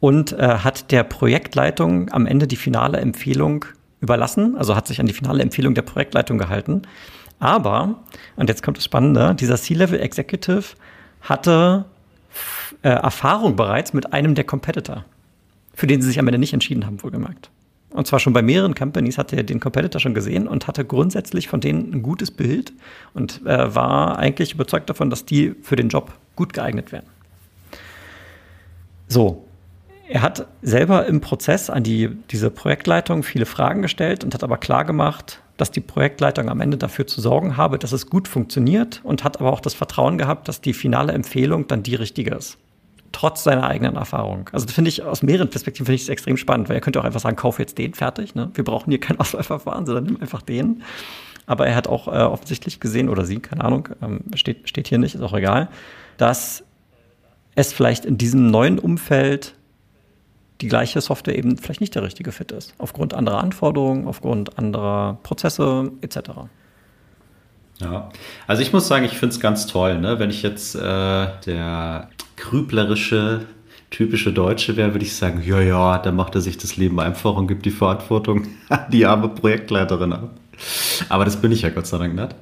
und 0.00 0.32
äh, 0.32 0.58
hat 0.58 0.90
der 0.90 1.04
Projektleitung 1.04 2.10
am 2.12 2.26
Ende 2.26 2.46
die 2.46 2.56
finale 2.56 2.98
Empfehlung 2.98 3.64
überlassen, 4.00 4.56
also 4.56 4.76
hat 4.76 4.86
sich 4.86 5.00
an 5.00 5.06
die 5.06 5.14
finale 5.14 5.42
Empfehlung 5.42 5.74
der 5.74 5.82
Projektleitung 5.82 6.36
gehalten. 6.38 6.82
Aber, 7.38 8.02
und 8.36 8.48
jetzt 8.48 8.62
kommt 8.62 8.76
das 8.76 8.84
Spannende, 8.84 9.34
dieser 9.34 9.56
C-Level 9.56 10.00
Executive 10.00 10.64
hatte 11.22 11.86
äh, 12.82 12.88
Erfahrung 12.90 13.56
bereits 13.56 13.92
mit 13.92 14.12
einem 14.12 14.34
der 14.34 14.44
Competitor, 14.44 15.04
für 15.74 15.86
den 15.86 16.02
sie 16.02 16.08
sich 16.08 16.18
am 16.18 16.28
Ende 16.28 16.38
nicht 16.38 16.52
entschieden 16.52 16.84
haben, 16.84 17.02
wohlgemerkt. 17.02 17.50
Und 17.94 18.08
zwar 18.08 18.18
schon 18.18 18.32
bei 18.32 18.42
mehreren 18.42 18.74
Companies 18.74 19.18
hatte 19.18 19.36
er 19.36 19.44
den 19.44 19.60
Competitor 19.60 20.00
schon 20.00 20.14
gesehen 20.14 20.48
und 20.48 20.66
hatte 20.66 20.84
grundsätzlich 20.84 21.46
von 21.46 21.60
denen 21.60 21.94
ein 21.94 22.02
gutes 22.02 22.32
Bild 22.32 22.72
und 23.14 23.40
äh, 23.46 23.72
war 23.72 24.18
eigentlich 24.18 24.52
überzeugt 24.52 24.90
davon, 24.90 25.10
dass 25.10 25.24
die 25.24 25.54
für 25.62 25.76
den 25.76 25.90
Job 25.90 26.12
gut 26.34 26.52
geeignet 26.52 26.90
wären. 26.90 27.04
So, 29.06 29.44
er 30.08 30.22
hat 30.22 30.48
selber 30.60 31.06
im 31.06 31.20
Prozess 31.20 31.70
an 31.70 31.84
die, 31.84 32.10
diese 32.32 32.50
Projektleitung 32.50 33.22
viele 33.22 33.46
Fragen 33.46 33.80
gestellt 33.80 34.24
und 34.24 34.34
hat 34.34 34.42
aber 34.42 34.58
klar 34.58 34.84
gemacht, 34.84 35.40
dass 35.56 35.70
die 35.70 35.80
Projektleitung 35.80 36.48
am 36.48 36.60
Ende 36.60 36.76
dafür 36.76 37.06
zu 37.06 37.20
sorgen 37.20 37.56
habe, 37.56 37.78
dass 37.78 37.92
es 37.92 38.10
gut 38.10 38.26
funktioniert 38.26 39.02
und 39.04 39.22
hat 39.22 39.40
aber 39.40 39.52
auch 39.52 39.60
das 39.60 39.72
Vertrauen 39.74 40.18
gehabt, 40.18 40.48
dass 40.48 40.60
die 40.60 40.74
finale 40.74 41.12
Empfehlung 41.12 41.68
dann 41.68 41.84
die 41.84 41.94
richtige 41.94 42.34
ist. 42.34 42.58
Trotz 43.14 43.44
seiner 43.44 43.68
eigenen 43.68 43.94
Erfahrung. 43.94 44.50
Also 44.52 44.66
finde 44.66 44.88
ich 44.88 45.04
aus 45.04 45.22
mehreren 45.22 45.48
Perspektiven 45.48 45.86
finde 45.86 45.94
ich 45.94 46.02
es 46.02 46.08
extrem 46.08 46.36
spannend, 46.36 46.68
weil 46.68 46.76
er 46.76 46.80
könnte 46.80 47.00
auch 47.00 47.04
einfach 47.04 47.20
sagen, 47.20 47.36
kauf 47.36 47.60
jetzt 47.60 47.78
den 47.78 47.94
fertig. 47.94 48.34
Ne? 48.34 48.50
Wir 48.54 48.64
brauchen 48.64 48.90
hier 48.90 48.98
kein 48.98 49.20
Auswahlverfahren, 49.20 49.86
sondern 49.86 50.04
nimm 50.04 50.20
einfach 50.20 50.42
den. 50.42 50.82
Aber 51.46 51.68
er 51.68 51.76
hat 51.76 51.86
auch 51.86 52.08
äh, 52.08 52.22
offensichtlich 52.22 52.80
gesehen, 52.80 53.08
oder 53.08 53.24
sie, 53.24 53.38
keine 53.38 53.62
Ahnung, 53.62 53.88
ähm, 54.02 54.22
steht, 54.34 54.68
steht 54.68 54.88
hier 54.88 54.98
nicht, 54.98 55.14
ist 55.14 55.20
auch 55.20 55.32
egal, 55.32 55.68
dass 56.16 56.64
es 57.54 57.72
vielleicht 57.72 58.04
in 58.04 58.18
diesem 58.18 58.50
neuen 58.50 58.80
Umfeld 58.80 59.54
die 60.60 60.66
gleiche 60.66 61.00
Software 61.00 61.38
eben 61.38 61.56
vielleicht 61.56 61.80
nicht 61.80 61.94
der 61.94 62.02
richtige 62.02 62.32
Fit 62.32 62.50
ist. 62.50 62.74
Aufgrund 62.78 63.14
anderer 63.14 63.38
Anforderungen, 63.38 64.08
aufgrund 64.08 64.58
anderer 64.58 65.18
Prozesse 65.22 65.92
etc. 66.00 66.18
Ja, 67.80 68.10
also 68.46 68.62
ich 68.62 68.72
muss 68.72 68.86
sagen, 68.86 69.04
ich 69.04 69.18
finde 69.18 69.34
es 69.34 69.40
ganz 69.40 69.66
toll, 69.66 69.98
ne? 69.98 70.18
wenn 70.18 70.30
ich 70.30 70.42
jetzt 70.42 70.76
äh, 70.76 71.26
der 71.46 72.08
grüblerische, 72.36 73.46
typische 73.90 74.32
Deutsche 74.32 74.76
wäre, 74.76 74.94
würde 74.94 75.04
ich 75.04 75.16
sagen, 75.16 75.42
ja, 75.44 75.60
ja, 75.60 75.98
dann 75.98 76.16
macht 76.16 76.34
er 76.34 76.40
sich 76.40 76.56
das 76.56 76.76
Leben 76.76 77.00
einfach 77.00 77.34
und 77.34 77.48
gibt 77.48 77.64
die 77.66 77.70
Verantwortung 77.70 78.46
an 78.68 78.86
die 78.90 79.06
arme 79.06 79.28
Projektleiterin 79.28 80.12
ab. 80.12 80.30
Aber 81.08 81.24
das 81.24 81.36
bin 81.36 81.52
ich 81.52 81.62
ja 81.62 81.70
Gott 81.70 81.86
sei 81.86 81.98
Dank 81.98 82.14
nicht. 82.14 82.34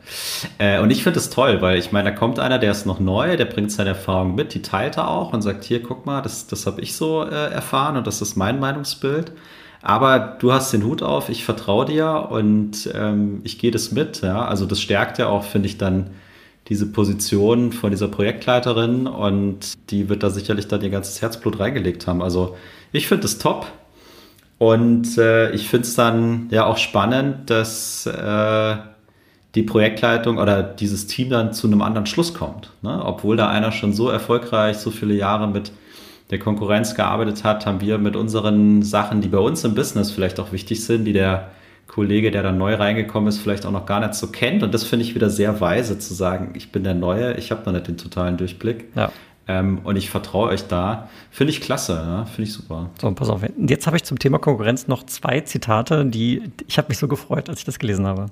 Äh, 0.58 0.80
und 0.80 0.90
ich 0.90 1.02
finde 1.02 1.18
es 1.18 1.30
toll, 1.30 1.62
weil 1.62 1.78
ich 1.78 1.92
meine, 1.92 2.10
da 2.10 2.16
kommt 2.16 2.38
einer, 2.38 2.58
der 2.58 2.70
ist 2.70 2.86
noch 2.86 3.00
neu, 3.00 3.36
der 3.36 3.46
bringt 3.46 3.72
seine 3.72 3.90
Erfahrung 3.90 4.34
mit, 4.34 4.54
die 4.54 4.62
teilt 4.62 4.96
er 4.96 5.08
auch 5.08 5.32
und 5.32 5.42
sagt, 5.42 5.64
hier, 5.64 5.82
guck 5.82 6.06
mal, 6.06 6.20
das, 6.20 6.46
das 6.46 6.66
habe 6.66 6.80
ich 6.82 6.94
so 6.94 7.24
äh, 7.24 7.50
erfahren 7.50 7.96
und 7.96 8.06
das 8.06 8.20
ist 8.20 8.36
mein 8.36 8.60
Meinungsbild. 8.60 9.32
Aber 9.82 10.36
du 10.38 10.52
hast 10.52 10.72
den 10.72 10.84
Hut 10.84 11.02
auf, 11.02 11.28
ich 11.28 11.44
vertraue 11.44 11.84
dir 11.86 12.28
und 12.30 12.88
ähm, 12.94 13.40
ich 13.42 13.58
gehe 13.58 13.72
das 13.72 13.90
mit. 13.90 14.22
Ja? 14.22 14.46
Also 14.46 14.64
das 14.64 14.80
stärkt 14.80 15.18
ja 15.18 15.26
auch, 15.26 15.42
finde 15.42 15.66
ich, 15.66 15.76
dann 15.76 16.10
diese 16.68 16.86
Position 16.86 17.72
von 17.72 17.90
dieser 17.90 18.06
Projektleiterin 18.06 19.08
und 19.08 19.74
die 19.90 20.08
wird 20.08 20.22
da 20.22 20.30
sicherlich 20.30 20.68
dann 20.68 20.80
ihr 20.82 20.90
ganzes 20.90 21.20
Herzblut 21.20 21.58
reingelegt 21.58 22.06
haben. 22.06 22.22
Also 22.22 22.56
ich 22.92 23.08
finde 23.08 23.26
es 23.26 23.38
top. 23.38 23.66
Und 24.58 25.18
äh, 25.18 25.50
ich 25.50 25.68
finde 25.68 25.88
es 25.88 25.96
dann 25.96 26.46
ja 26.50 26.66
auch 26.66 26.76
spannend, 26.76 27.50
dass 27.50 28.06
äh, 28.06 28.76
die 29.56 29.64
Projektleitung 29.64 30.38
oder 30.38 30.62
dieses 30.62 31.08
Team 31.08 31.30
dann 31.30 31.52
zu 31.52 31.66
einem 31.66 31.82
anderen 31.82 32.06
Schluss 32.06 32.32
kommt. 32.32 32.70
Ne? 32.80 33.02
Obwohl 33.04 33.36
da 33.36 33.48
einer 33.48 33.72
schon 33.72 33.92
so 33.92 34.08
erfolgreich, 34.08 34.78
so 34.78 34.92
viele 34.92 35.14
Jahre 35.14 35.48
mit 35.48 35.72
der 36.30 36.38
Konkurrenz 36.38 36.94
gearbeitet 36.94 37.44
hat, 37.44 37.66
haben 37.66 37.80
wir 37.80 37.98
mit 37.98 38.16
unseren 38.16 38.82
Sachen, 38.82 39.20
die 39.20 39.28
bei 39.28 39.38
uns 39.38 39.64
im 39.64 39.74
Business 39.74 40.10
vielleicht 40.10 40.40
auch 40.40 40.52
wichtig 40.52 40.84
sind, 40.84 41.04
die 41.04 41.12
der 41.12 41.50
Kollege, 41.86 42.30
der 42.30 42.42
dann 42.42 42.56
neu 42.56 42.74
reingekommen 42.74 43.28
ist, 43.28 43.38
vielleicht 43.38 43.66
auch 43.66 43.70
noch 43.70 43.84
gar 43.84 44.00
nicht 44.00 44.14
so 44.14 44.28
kennt. 44.28 44.62
Und 44.62 44.72
das 44.72 44.84
finde 44.84 45.04
ich 45.04 45.14
wieder 45.14 45.28
sehr 45.28 45.60
weise 45.60 45.98
zu 45.98 46.14
sagen, 46.14 46.50
ich 46.54 46.72
bin 46.72 46.84
der 46.84 46.94
Neue, 46.94 47.34
ich 47.34 47.50
habe 47.50 47.62
noch 47.66 47.72
nicht 47.72 47.86
den 47.86 47.98
totalen 47.98 48.38
Durchblick. 48.38 48.86
Ja. 48.94 49.12
Ähm, 49.48 49.80
und 49.84 49.96
ich 49.96 50.08
vertraue 50.08 50.48
euch 50.48 50.66
da. 50.68 51.08
Finde 51.30 51.52
ich 51.52 51.60
klasse, 51.60 51.94
ja? 51.94 52.24
finde 52.24 52.44
ich 52.44 52.52
super. 52.52 52.88
So, 53.00 53.10
pass 53.12 53.28
auf. 53.28 53.42
Jetzt 53.58 53.86
habe 53.86 53.96
ich 53.96 54.04
zum 54.04 54.18
Thema 54.18 54.38
Konkurrenz 54.38 54.88
noch 54.88 55.04
zwei 55.04 55.40
Zitate, 55.40 56.06
die 56.06 56.42
ich 56.66 56.78
habe 56.78 56.88
mich 56.88 56.98
so 56.98 57.08
gefreut, 57.08 57.50
als 57.50 57.58
ich 57.58 57.64
das 57.64 57.78
gelesen 57.78 58.06
habe. 58.06 58.26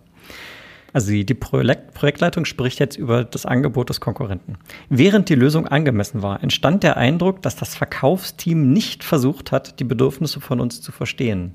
Also 0.92 1.12
die, 1.12 1.25
die 1.25 1.35
Projektleitung 1.35 2.44
spricht 2.44 2.80
jetzt 2.80 2.97
über 2.97 3.25
das 3.25 3.47
Angebot 3.47 3.90
des 3.90 4.00
Konkurrenten. 4.00 4.56
Während 4.88 5.28
die 5.28 5.35
Lösung 5.35 5.66
angemessen 5.68 6.23
war, 6.23 6.42
entstand 6.42 6.82
der 6.82 6.97
Eindruck, 6.97 7.42
dass 7.42 7.56
das 7.56 7.76
Verkaufsteam 7.76 8.73
nicht 8.73 9.04
versucht 9.04 9.52
hat, 9.52 9.78
die 9.78 9.85
Bedürfnisse 9.85 10.40
von 10.40 10.61
uns 10.61 10.80
zu 10.80 10.90
verstehen. 10.90 11.54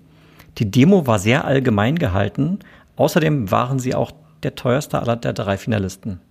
Die 0.58 0.72
Demo 0.72 1.06
war 1.06 1.20
sehr 1.20 1.46
allgemein 1.46 1.98
gehalten. 2.00 2.60
Außerdem 2.96 3.52
waren 3.52 3.80
sie 3.80 3.94
auch 3.94 4.12
der 4.44 4.56
teuerste 4.56 5.00
aller 5.00 5.18
der 5.18 5.34
drei 5.34 5.58
Finalisten. 5.58 6.22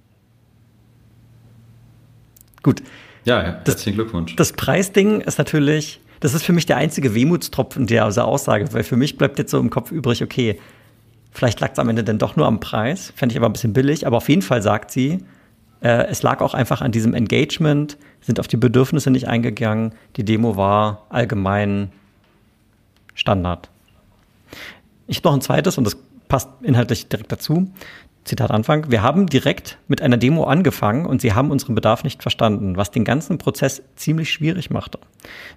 Gut, 2.63 2.83
ja, 3.25 3.43
herzlichen 3.43 3.95
Glückwunsch. 3.95 4.37
Das 4.37 4.53
Preisding 4.53 5.21
ist 5.21 5.37
natürlich, 5.39 6.01
das 6.21 6.33
ist 6.33 6.45
für 6.45 6.55
mich 6.55 6.65
der 6.65 6.79
einzige 6.79 7.15
Wehmutstropfen 7.15 7.87
dieser 7.87 8.27
Aussage, 8.27 8.73
weil 8.73 8.85
für 8.85 8.97
mich 8.97 9.19
bleibt 9.19 9.39
jetzt 9.39 9.51
so 9.51 9.59
im 9.59 9.69
Kopf 9.69 9.91
übrig, 9.91 10.23
okay, 10.23 10.59
vielleicht 11.35 11.61
lag 11.61 11.73
es 11.73 11.79
am 11.79 11.89
Ende 11.89 12.05
dann 12.05 12.19
doch 12.19 12.37
nur 12.37 12.47
am 12.47 12.61
Preis, 12.61 13.13
fände 13.15 13.35
ich 13.35 13.37
aber 13.39 13.49
ein 13.49 13.53
bisschen 13.53 13.75
billig, 13.75 14.07
aber 14.07 14.17
auf 14.17 14.29
jeden 14.29 14.43
Fall 14.43 14.63
sagt 14.63 14.91
sie, 14.91 15.19
äh, 15.83 16.07
es 16.07 16.23
lag 16.23 16.41
auch 16.41 16.55
einfach 16.55 16.81
an 16.81 16.93
diesem 16.93 17.13
Engagement, 17.13 17.99
sind 18.23 18.41
auf 18.41 18.49
die 18.49 18.57
Bedürfnisse 18.57 19.11
nicht 19.11 19.29
eingegangen, 19.29 19.93
die 20.17 20.25
Demo 20.25 20.57
war 20.57 21.07
allgemein 21.11 21.93
Standard. 23.15 23.69
Ich 25.07 25.19
habe 25.19 25.29
noch 25.29 25.35
ein 25.35 25.41
zweites 25.43 25.77
und 25.77 25.85
das 25.85 25.97
passt 26.29 26.49
inhaltlich 26.63 27.09
direkt 27.09 27.31
dazu. 27.31 27.71
Zitat 28.25 28.51
Anfang, 28.51 28.91
wir 28.91 29.03
haben 29.03 29.27
direkt 29.27 29.77
mit 29.87 30.01
einer 30.01 30.17
Demo 30.17 30.45
angefangen 30.45 31.05
und 31.05 31.21
sie 31.21 31.35
haben 31.35 31.51
unseren 31.51 31.75
Bedarf 31.75 32.05
nicht 32.05 32.23
verstanden, 32.23 32.79
was 32.79 32.91
den 32.91 33.05
ganzen 33.05 33.37
Prozess 33.37 33.83
ziemlich 33.97 34.33
schwierig 34.33 34.71
machte. 34.71 34.99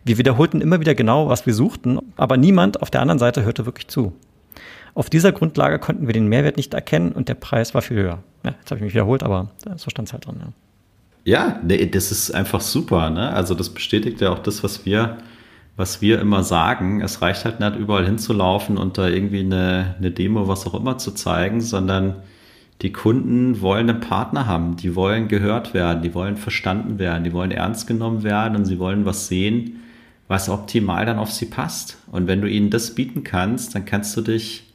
Wir 0.03 0.17
wiederholten 0.17 0.59
immer 0.59 0.81
wieder 0.81 0.93
genau, 0.93 1.29
was 1.29 1.45
wir 1.45 1.53
suchten, 1.53 1.99
aber 2.17 2.35
niemand 2.35 2.81
auf 2.81 2.91
der 2.91 2.99
anderen 2.99 3.19
Seite 3.19 3.45
hörte 3.45 3.65
wirklich 3.65 3.87
zu. 3.87 4.13
Auf 4.97 5.11
dieser 5.11 5.31
Grundlage 5.31 5.77
konnten 5.77 6.07
wir 6.07 6.13
den 6.13 6.25
Mehrwert 6.25 6.57
nicht 6.57 6.73
erkennen 6.73 7.11
und 7.11 7.29
der 7.29 7.35
Preis 7.35 7.75
war 7.75 7.83
viel 7.83 7.97
höher. 7.97 8.23
Ja, 8.43 8.55
jetzt 8.59 8.71
habe 8.71 8.79
ich 8.79 8.83
mich 8.83 8.93
wiederholt, 8.95 9.21
aber 9.21 9.51
so 9.75 9.91
stand 9.91 10.07
es 10.07 10.13
halt 10.13 10.25
drin. 10.25 10.37
Ja, 11.23 11.37
ja 11.47 11.59
nee, 11.63 11.85
das 11.85 12.11
ist 12.11 12.31
einfach 12.31 12.61
super. 12.61 13.11
Ne? 13.11 13.31
Also 13.31 13.53
das 13.53 13.69
bestätigt 13.69 14.21
ja 14.21 14.31
auch 14.31 14.39
das, 14.39 14.63
was 14.63 14.87
wir 14.87 15.17
was 15.75 16.01
wir 16.01 16.19
immer 16.19 16.43
sagen, 16.43 17.01
es 17.01 17.21
reicht 17.21 17.45
halt 17.45 17.59
nicht 17.59 17.75
überall 17.75 18.05
hinzulaufen 18.07 18.77
und 18.77 18.97
da 18.97 19.07
irgendwie 19.07 19.41
eine, 19.41 19.93
eine 19.99 20.09
Demo, 20.09 20.47
was 20.47 20.65
auch 20.65 20.73
immer 20.73 20.97
zu 20.97 21.11
zeigen, 21.11 21.61
sondern 21.61 22.15
die 22.81 22.91
Kunden 22.91 23.61
wollen 23.61 23.87
einen 23.87 23.99
Partner 23.99 24.47
haben, 24.47 24.75
die 24.75 24.95
wollen 24.95 25.27
gehört 25.27 25.75
werden, 25.75 26.01
die 26.01 26.15
wollen 26.15 26.35
verstanden 26.35 26.97
werden, 26.97 27.23
die 27.23 27.33
wollen 27.33 27.51
ernst 27.51 27.85
genommen 27.85 28.23
werden 28.23 28.55
und 28.55 28.65
sie 28.65 28.79
wollen 28.79 29.05
was 29.05 29.27
sehen, 29.27 29.83
was 30.27 30.49
optimal 30.49 31.05
dann 31.05 31.19
auf 31.19 31.31
sie 31.31 31.45
passt. 31.45 31.99
Und 32.11 32.25
wenn 32.25 32.41
du 32.41 32.49
ihnen 32.49 32.71
das 32.71 32.95
bieten 32.95 33.23
kannst, 33.23 33.75
dann 33.75 33.85
kannst 33.85 34.17
du 34.17 34.21
dich 34.21 34.66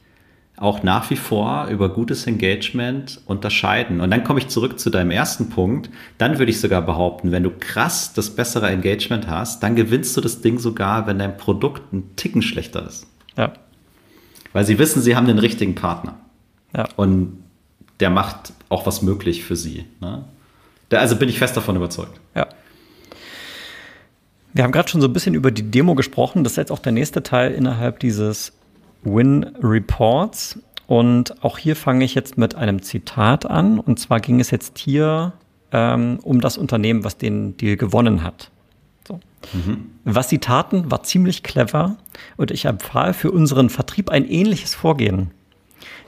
auch 0.57 0.83
nach 0.83 1.09
wie 1.09 1.15
vor 1.15 1.67
über 1.67 1.89
gutes 1.89 2.27
Engagement 2.27 3.21
unterscheiden. 3.25 4.01
Und 4.01 4.11
dann 4.11 4.23
komme 4.23 4.39
ich 4.39 4.49
zurück 4.49 4.79
zu 4.79 4.89
deinem 4.89 5.11
ersten 5.11 5.49
Punkt. 5.49 5.89
Dann 6.17 6.37
würde 6.37 6.51
ich 6.51 6.61
sogar 6.61 6.81
behaupten, 6.81 7.31
wenn 7.31 7.43
du 7.43 7.49
krass 7.49 8.13
das 8.13 8.29
bessere 8.29 8.69
Engagement 8.69 9.27
hast, 9.27 9.63
dann 9.63 9.75
gewinnst 9.75 10.15
du 10.15 10.21
das 10.21 10.41
Ding 10.41 10.59
sogar, 10.59 11.07
wenn 11.07 11.19
dein 11.19 11.37
Produkt 11.37 11.91
ein 11.91 12.15
Ticken 12.15 12.41
schlechter 12.41 12.85
ist. 12.85 13.07
Ja. 13.35 13.53
Weil 14.53 14.65
sie 14.65 14.77
wissen, 14.77 15.01
sie 15.01 15.15
haben 15.15 15.25
den 15.25 15.39
richtigen 15.39 15.73
Partner. 15.73 16.15
Ja. 16.75 16.87
Und 16.95 17.43
der 17.99 18.11
macht 18.11 18.53
auch 18.69 18.85
was 18.85 19.01
möglich 19.01 19.43
für 19.43 19.55
sie. 19.55 19.85
Ne? 20.01 20.23
Da, 20.89 20.99
also 20.99 21.15
bin 21.15 21.29
ich 21.29 21.39
fest 21.39 21.57
davon 21.57 21.75
überzeugt. 21.75 22.19
Ja. 22.35 22.47
Wir 24.53 24.63
haben 24.63 24.71
gerade 24.71 24.87
schon 24.87 25.01
so 25.01 25.07
ein 25.07 25.13
bisschen 25.13 25.33
über 25.33 25.49
die 25.49 25.63
Demo 25.63 25.95
gesprochen. 25.95 26.43
Das 26.43 26.53
ist 26.53 26.57
jetzt 26.57 26.71
auch 26.71 26.79
der 26.79 26.91
nächste 26.91 27.23
Teil 27.23 27.51
innerhalb 27.53 27.99
dieses 27.99 28.53
Win 29.03 29.43
Reports. 29.61 30.59
Und 30.87 31.43
auch 31.43 31.57
hier 31.57 31.75
fange 31.75 32.05
ich 32.05 32.15
jetzt 32.15 32.37
mit 32.37 32.55
einem 32.55 32.81
Zitat 32.81 33.45
an. 33.45 33.79
Und 33.79 33.99
zwar 33.99 34.19
ging 34.19 34.39
es 34.39 34.51
jetzt 34.51 34.77
hier 34.77 35.33
ähm, 35.71 36.19
um 36.23 36.41
das 36.41 36.57
Unternehmen, 36.57 37.03
was 37.03 37.17
den 37.17 37.57
Deal 37.57 37.75
gewonnen 37.75 38.23
hat. 38.23 38.51
So. 39.07 39.19
Mhm. 39.53 39.89
Was 40.05 40.29
sie 40.29 40.39
taten, 40.39 40.91
war 40.91 41.03
ziemlich 41.03 41.43
clever 41.43 41.97
und 42.37 42.51
ich 42.51 42.65
empfahl 42.65 43.13
für 43.13 43.31
unseren 43.31 43.69
Vertrieb 43.69 44.09
ein 44.09 44.29
ähnliches 44.29 44.75
Vorgehen. 44.75 45.31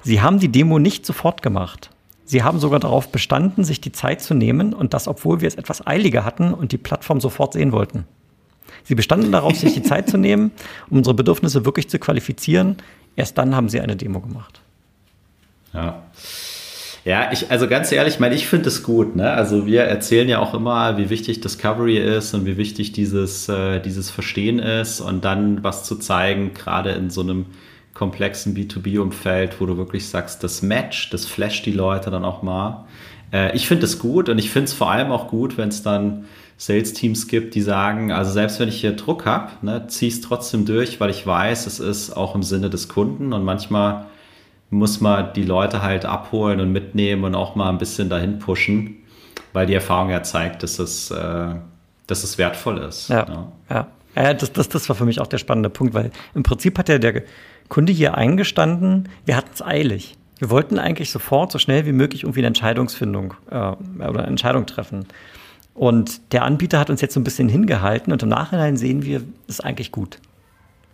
Sie 0.03 0.21
haben 0.21 0.39
die 0.39 0.51
Demo 0.51 0.79
nicht 0.79 1.05
sofort 1.05 1.41
gemacht. 1.41 1.89
Sie 2.25 2.43
haben 2.43 2.59
sogar 2.59 2.79
darauf 2.79 3.09
bestanden, 3.09 3.63
sich 3.63 3.81
die 3.81 3.91
Zeit 3.91 4.21
zu 4.21 4.33
nehmen 4.33 4.73
und 4.73 4.93
das, 4.93 5.07
obwohl 5.07 5.41
wir 5.41 5.47
es 5.47 5.55
etwas 5.55 5.85
eiliger 5.85 6.25
hatten 6.25 6.53
und 6.53 6.71
die 6.71 6.77
Plattform 6.77 7.21
sofort 7.21 7.53
sehen 7.53 7.71
wollten. 7.71 8.05
Sie 8.85 8.95
bestanden 8.95 9.31
darauf, 9.31 9.55
sich 9.55 9.73
die 9.73 9.83
Zeit 9.83 10.09
zu 10.09 10.17
nehmen, 10.17 10.51
um 10.89 10.97
unsere 10.97 11.15
Bedürfnisse 11.15 11.65
wirklich 11.65 11.89
zu 11.89 11.99
qualifizieren. 11.99 12.77
Erst 13.15 13.37
dann 13.37 13.55
haben 13.55 13.67
sie 13.67 13.81
eine 13.81 13.95
Demo 13.95 14.21
gemacht. 14.21 14.61
Ja. 15.73 16.03
Ja, 17.03 17.31
ich, 17.31 17.51
also 17.51 17.67
ganz 17.67 17.91
ehrlich, 17.91 18.15
ich 18.15 18.19
meine, 18.19 18.33
ich 18.33 18.47
finde 18.47 18.67
es 18.67 18.81
gut. 18.81 19.15
Ne? 19.15 19.29
Also 19.29 19.67
wir 19.67 19.83
erzählen 19.83 20.27
ja 20.27 20.39
auch 20.39 20.55
immer, 20.55 20.97
wie 20.97 21.11
wichtig 21.11 21.39
Discovery 21.39 21.97
ist 21.99 22.33
und 22.33 22.47
wie 22.47 22.57
wichtig 22.57 22.93
dieses, 22.93 23.47
äh, 23.47 23.79
dieses 23.79 24.09
Verstehen 24.09 24.57
ist 24.57 25.01
und 25.01 25.23
dann 25.23 25.63
was 25.63 25.83
zu 25.83 25.97
zeigen, 25.97 26.55
gerade 26.55 26.91
in 26.91 27.11
so 27.11 27.21
einem 27.21 27.45
komplexen 27.93 28.55
B2B-Umfeld, 28.55 29.61
wo 29.61 29.67
du 29.67 29.77
wirklich 29.77 30.07
sagst, 30.07 30.43
das 30.43 30.63
Match, 30.63 31.11
das 31.11 31.27
flasht 31.27 31.67
die 31.67 31.71
Leute 31.71 32.09
dann 32.09 32.25
auch 32.25 32.41
mal. 32.41 32.85
Äh, 33.31 33.55
ich 33.55 33.67
finde 33.67 33.85
es 33.85 33.99
gut 33.99 34.27
und 34.27 34.39
ich 34.39 34.49
finde 34.49 34.65
es 34.65 34.73
vor 34.73 34.89
allem 34.89 35.11
auch 35.11 35.27
gut, 35.27 35.59
wenn 35.59 35.69
es 35.69 35.83
dann 35.83 36.25
Sales-Teams 36.57 37.27
gibt, 37.27 37.55
die 37.55 37.61
sagen, 37.61 38.11
also 38.11 38.31
selbst 38.31 38.59
wenn 38.59 38.69
ich 38.69 38.79
hier 38.79 38.93
Druck 38.93 39.25
habe, 39.25 39.51
ne, 39.61 39.87
ziehe 39.87 40.07
ich 40.07 40.15
es 40.15 40.21
trotzdem 40.21 40.65
durch, 40.65 40.99
weil 40.99 41.09
ich 41.09 41.25
weiß, 41.27 41.67
es 41.67 41.79
ist 41.79 42.15
auch 42.15 42.33
im 42.33 42.43
Sinne 42.43 42.69
des 42.69 42.87
Kunden 42.87 43.33
und 43.33 43.43
manchmal 43.43 44.05
muss 44.69 45.01
man 45.01 45.33
die 45.33 45.43
Leute 45.43 45.81
halt 45.81 46.05
abholen 46.05 46.59
und 46.59 46.71
mitnehmen 46.71 47.23
und 47.23 47.35
auch 47.35 47.55
mal 47.55 47.69
ein 47.69 47.77
bisschen 47.77 48.09
dahin 48.09 48.39
pushen, 48.39 48.95
weil 49.53 49.65
die 49.65 49.73
Erfahrung 49.73 50.09
ja 50.09 50.23
zeigt, 50.23 50.63
dass 50.63 50.79
es, 50.79 51.11
äh, 51.11 51.55
dass 52.07 52.23
es 52.23 52.37
wertvoll 52.37 52.77
ist. 52.79 53.09
Ja, 53.09 53.25
ja. 53.27 53.51
ja. 53.69 53.87
ja 54.15 54.33
das, 54.33 54.53
das, 54.53 54.69
das 54.69 54.87
war 54.87 54.95
für 54.95 55.05
mich 55.05 55.19
auch 55.19 55.27
der 55.27 55.37
spannende 55.37 55.69
Punkt, 55.69 55.93
weil 55.93 56.11
im 56.33 56.43
Prinzip 56.43 56.77
hat 56.79 56.89
ja 56.89 56.97
der 56.97 57.23
Kunde 57.67 57.91
hier 57.91 58.15
eingestanden, 58.15 59.09
wir 59.25 59.35
hatten 59.35 59.51
es 59.53 59.61
eilig. 59.61 60.17
Wir 60.37 60.49
wollten 60.49 60.79
eigentlich 60.79 61.11
sofort, 61.11 61.51
so 61.51 61.59
schnell 61.59 61.85
wie 61.85 61.93
möglich 61.93 62.23
irgendwie 62.23 62.41
eine 62.41 62.47
Entscheidungsfindung 62.47 63.33
äh, 63.49 63.55
oder 63.55 64.19
eine 64.19 64.27
Entscheidung 64.27 64.65
treffen. 64.65 65.05
Und 65.75 66.31
der 66.33 66.43
Anbieter 66.43 66.79
hat 66.79 66.89
uns 66.89 67.01
jetzt 67.01 67.13
so 67.13 67.19
ein 67.19 67.25
bisschen 67.25 67.49
hingehalten 67.49 68.11
und 68.13 68.23
im 68.23 68.29
Nachhinein 68.29 68.77
sehen 68.77 69.03
wir, 69.03 69.21
ist 69.47 69.63
eigentlich 69.63 69.91
gut. 69.91 70.19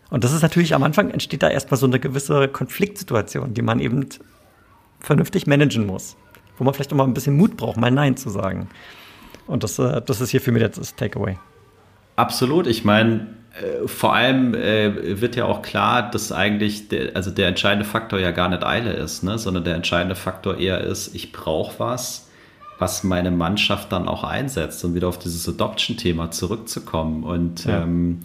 Und 0.10 0.24
das 0.24 0.34
ist 0.34 0.42
natürlich 0.42 0.74
am 0.74 0.84
Anfang 0.84 1.12
entsteht 1.12 1.44
da 1.44 1.50
erstmal 1.50 1.80
so 1.80 1.86
eine 1.86 2.00
gewisse 2.00 2.48
Konfliktsituation, 2.48 3.54
die 3.54 3.62
man 3.62 3.80
eben 3.80 4.08
vernünftig 5.00 5.48
managen 5.48 5.86
muss. 5.86 6.18
Wo 6.58 6.64
man 6.64 6.74
vielleicht 6.74 6.92
auch 6.92 6.98
mal 6.98 7.06
ein 7.06 7.14
bisschen 7.14 7.38
Mut 7.38 7.58
braucht, 7.58 7.78
mal 7.78 7.92
Nein 7.92 8.18
zu 8.18 8.30
sagen. 8.30 8.70
Und 9.48 9.64
das, 9.64 9.78
äh, 9.80 10.02
das 10.02 10.20
ist 10.20 10.32
hier 10.32 10.42
für 10.42 10.52
mich 10.52 10.64
das 10.64 10.96
Takeaway. 10.96 11.38
Absolut. 12.16 12.66
Ich 12.66 12.84
meine, 12.84 13.28
äh, 13.60 13.88
vor 13.88 14.14
allem 14.14 14.56
äh, 14.56 15.22
wird 15.22 15.36
ja 15.36 15.46
auch 15.46 15.62
klar, 15.62 16.10
dass 16.10 16.32
eigentlich 16.32 16.88
der, 16.90 17.16
also 17.16 17.30
der 17.30 17.48
entscheidende 17.48 17.86
Faktor 17.86 18.20
ja 18.20 18.32
gar 18.32 18.50
nicht 18.50 18.64
Eile 18.64 18.94
ist, 18.94 19.24
ne? 19.24 19.38
sondern 19.38 19.64
der 19.64 19.76
entscheidende 19.76 20.16
Faktor 20.16 20.58
eher 20.58 20.82
ist, 20.82 21.14
ich 21.14 21.32
brauche 21.32 21.80
was, 21.80 22.31
was 22.82 23.04
meine 23.04 23.30
Mannschaft 23.30 23.92
dann 23.92 24.08
auch 24.08 24.24
einsetzt, 24.24 24.84
um 24.84 24.96
wieder 24.96 25.08
auf 25.08 25.20
dieses 25.20 25.48
Adoption-Thema 25.48 26.32
zurückzukommen. 26.32 27.24
Und 27.24 27.66
ja. 27.66 27.84
ähm, 27.84 28.22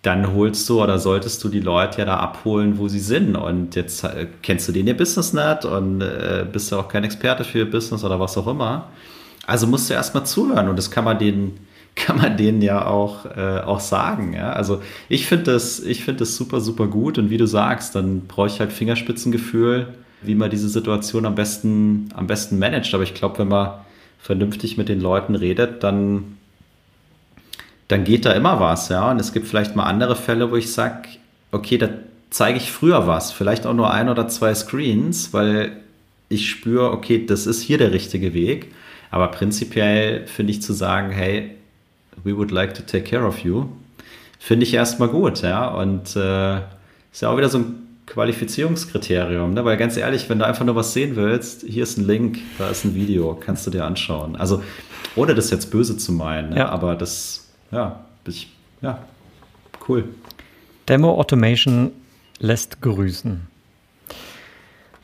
dann 0.00 0.32
holst 0.34 0.66
du 0.68 0.82
oder 0.82 0.98
solltest 0.98 1.44
du 1.44 1.50
die 1.50 1.60
Leute 1.60 1.98
ja 1.98 2.06
da 2.06 2.16
abholen, 2.16 2.78
wo 2.78 2.88
sie 2.88 2.98
sind. 2.98 3.36
Und 3.36 3.76
jetzt 3.76 4.02
äh, 4.02 4.28
kennst 4.40 4.66
du 4.66 4.72
den 4.72 4.86
ihr 4.86 4.96
Business 4.96 5.34
nicht 5.34 5.66
und 5.66 6.00
äh, 6.00 6.46
bist 6.50 6.72
ja 6.72 6.78
auch 6.78 6.88
kein 6.88 7.04
Experte 7.04 7.44
für 7.44 7.58
ihr 7.58 7.70
Business 7.70 8.02
oder 8.02 8.18
was 8.18 8.36
auch 8.38 8.46
immer. 8.46 8.88
Also 9.46 9.66
musst 9.66 9.90
du 9.90 9.94
erstmal 9.94 10.24
zuhören 10.24 10.68
und 10.68 10.76
das 10.76 10.90
kann 10.90 11.04
man 11.04 11.18
denen, 11.18 11.66
kann 11.94 12.16
man 12.16 12.38
denen 12.38 12.62
ja 12.62 12.86
auch, 12.86 13.26
äh, 13.26 13.60
auch 13.60 13.80
sagen. 13.80 14.32
Ja? 14.32 14.54
Also 14.54 14.80
ich 15.10 15.26
finde 15.26 15.52
das, 15.52 15.80
ich 15.80 16.02
finde 16.02 16.20
das 16.20 16.34
super, 16.34 16.62
super 16.62 16.86
gut. 16.86 17.18
Und 17.18 17.28
wie 17.28 17.36
du 17.36 17.46
sagst, 17.46 17.94
dann 17.94 18.22
brauche 18.26 18.46
ich 18.46 18.58
halt 18.58 18.72
Fingerspitzengefühl, 18.72 19.88
wie 20.24 20.34
man 20.34 20.50
diese 20.50 20.68
Situation 20.68 21.26
am 21.26 21.34
besten, 21.34 22.08
am 22.14 22.26
besten 22.26 22.58
managt. 22.58 22.94
Aber 22.94 23.02
ich 23.02 23.14
glaube, 23.14 23.38
wenn 23.38 23.48
man 23.48 23.72
vernünftig 24.20 24.76
mit 24.76 24.88
den 24.88 25.00
Leuten 25.00 25.34
redet, 25.34 25.82
dann 25.82 26.36
dann 27.92 28.04
geht 28.04 28.24
da 28.24 28.32
immer 28.32 28.58
was, 28.58 28.88
ja. 28.88 29.10
Und 29.10 29.20
es 29.20 29.32
gibt 29.32 29.46
vielleicht 29.46 29.76
mal 29.76 29.84
andere 29.84 30.16
Fälle, 30.16 30.50
wo 30.50 30.56
ich 30.56 30.72
sage, 30.72 31.08
okay, 31.50 31.76
da 31.76 31.90
zeige 32.30 32.56
ich 32.56 32.72
früher 32.72 33.06
was, 33.06 33.32
vielleicht 33.32 33.66
auch 33.66 33.74
nur 33.74 33.92
ein 33.92 34.08
oder 34.08 34.28
zwei 34.28 34.54
Screens, 34.54 35.34
weil 35.34 35.76
ich 36.30 36.48
spüre, 36.48 36.90
okay, 36.90 37.26
das 37.26 37.46
ist 37.46 37.60
hier 37.60 37.76
der 37.76 37.92
richtige 37.92 38.32
Weg. 38.32 38.72
Aber 39.10 39.28
prinzipiell 39.28 40.26
finde 40.26 40.52
ich 40.52 40.62
zu 40.62 40.72
sagen, 40.72 41.10
hey, 41.10 41.50
we 42.24 42.34
would 42.34 42.50
like 42.50 42.72
to 42.72 42.82
take 42.82 43.04
care 43.04 43.26
of 43.26 43.40
you, 43.40 43.66
finde 44.38 44.64
ich 44.64 44.72
erstmal 44.72 45.08
gut, 45.08 45.42
ja. 45.42 45.68
Und 45.68 46.16
äh, 46.16 46.56
ist 47.12 47.20
ja 47.20 47.28
auch 47.28 47.36
wieder 47.36 47.50
so 47.50 47.58
ein 47.58 47.81
Qualifizierungskriterium, 48.06 49.54
ne? 49.54 49.64
weil 49.64 49.76
ganz 49.76 49.96
ehrlich, 49.96 50.28
wenn 50.28 50.38
du 50.38 50.46
einfach 50.46 50.64
nur 50.64 50.76
was 50.76 50.92
sehen 50.92 51.16
willst, 51.16 51.62
hier 51.62 51.84
ist 51.84 51.98
ein 51.98 52.06
Link, 52.06 52.38
da 52.58 52.68
ist 52.68 52.84
ein 52.84 52.94
Video, 52.94 53.34
kannst 53.34 53.66
du 53.66 53.70
dir 53.70 53.84
anschauen. 53.84 54.36
Also 54.36 54.62
ohne 55.14 55.34
das 55.34 55.50
jetzt 55.50 55.70
böse 55.70 55.96
zu 55.96 56.12
meinen, 56.12 56.50
ne? 56.50 56.58
ja. 56.58 56.68
aber 56.68 56.94
das 56.94 57.42
ja, 57.72 58.04
ich, 58.26 58.52
ja, 58.82 58.98
cool. 59.88 60.04
Demo 60.88 61.18
Automation 61.18 61.90
lässt 62.38 62.82
grüßen. 62.82 63.46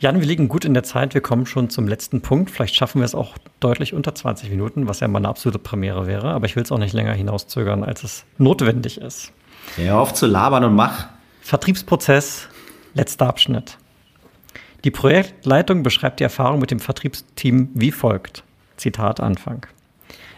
Jan, 0.00 0.20
wir 0.20 0.26
liegen 0.26 0.46
gut 0.46 0.64
in 0.64 0.74
der 0.74 0.84
Zeit. 0.84 1.14
Wir 1.14 1.20
kommen 1.20 1.46
schon 1.46 1.70
zum 1.70 1.88
letzten 1.88 2.20
Punkt. 2.20 2.52
Vielleicht 2.52 2.76
schaffen 2.76 3.00
wir 3.00 3.04
es 3.04 3.16
auch 3.16 3.36
deutlich 3.58 3.94
unter 3.94 4.14
20 4.14 4.50
Minuten, 4.50 4.86
was 4.86 5.00
ja 5.00 5.08
mal 5.08 5.18
eine 5.18 5.28
absolute 5.28 5.58
Premiere 5.58 6.06
wäre. 6.06 6.28
Aber 6.28 6.46
ich 6.46 6.54
will 6.54 6.62
es 6.62 6.70
auch 6.70 6.78
nicht 6.78 6.92
länger 6.92 7.14
hinauszögern, 7.14 7.82
als 7.82 8.04
es 8.04 8.24
notwendig 8.36 9.00
ist. 9.00 9.32
Hör 9.74 9.98
auf 9.98 10.14
zu 10.14 10.26
labern 10.26 10.62
und 10.62 10.76
mach. 10.76 11.06
Vertriebsprozess, 11.40 12.48
letzter 12.98 13.28
Abschnitt. 13.28 13.78
Die 14.84 14.90
Projektleitung 14.90 15.82
beschreibt 15.82 16.20
die 16.20 16.24
Erfahrung 16.24 16.60
mit 16.60 16.70
dem 16.70 16.80
Vertriebsteam 16.80 17.70
wie 17.74 17.92
folgt. 17.92 18.44
Zitat 18.76 19.20
Anfang. 19.20 19.66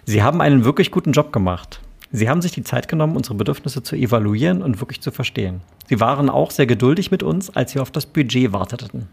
Sie 0.05 0.23
haben 0.23 0.41
einen 0.41 0.65
wirklich 0.65 0.91
guten 0.91 1.13
Job 1.13 1.33
gemacht. 1.33 1.81
Sie 2.13 2.29
haben 2.29 2.43
sich 2.43 2.53
die 2.53 2.65
Zeit 2.65 2.89
genommen, 2.89 3.17
unsere 3.17 3.35
Bedürfnisse 3.35 3.83
zu 3.83 3.97
evaluieren 3.97 4.63
und 4.63 4.81
wirklich 4.81 5.01
zu 5.01 5.11
verstehen. 5.11 5.61
Sie 5.89 6.01
waren 6.01 6.29
auch 6.29 6.51
sehr 6.51 6.67
geduldig 6.67 7.11
mit 7.11 7.23
uns, 7.23 7.51
als 7.51 7.75
wir 7.75 7.83
auf 7.83 7.91
das 7.91 8.07
Budget 8.07 8.53
warteten. 8.53 9.09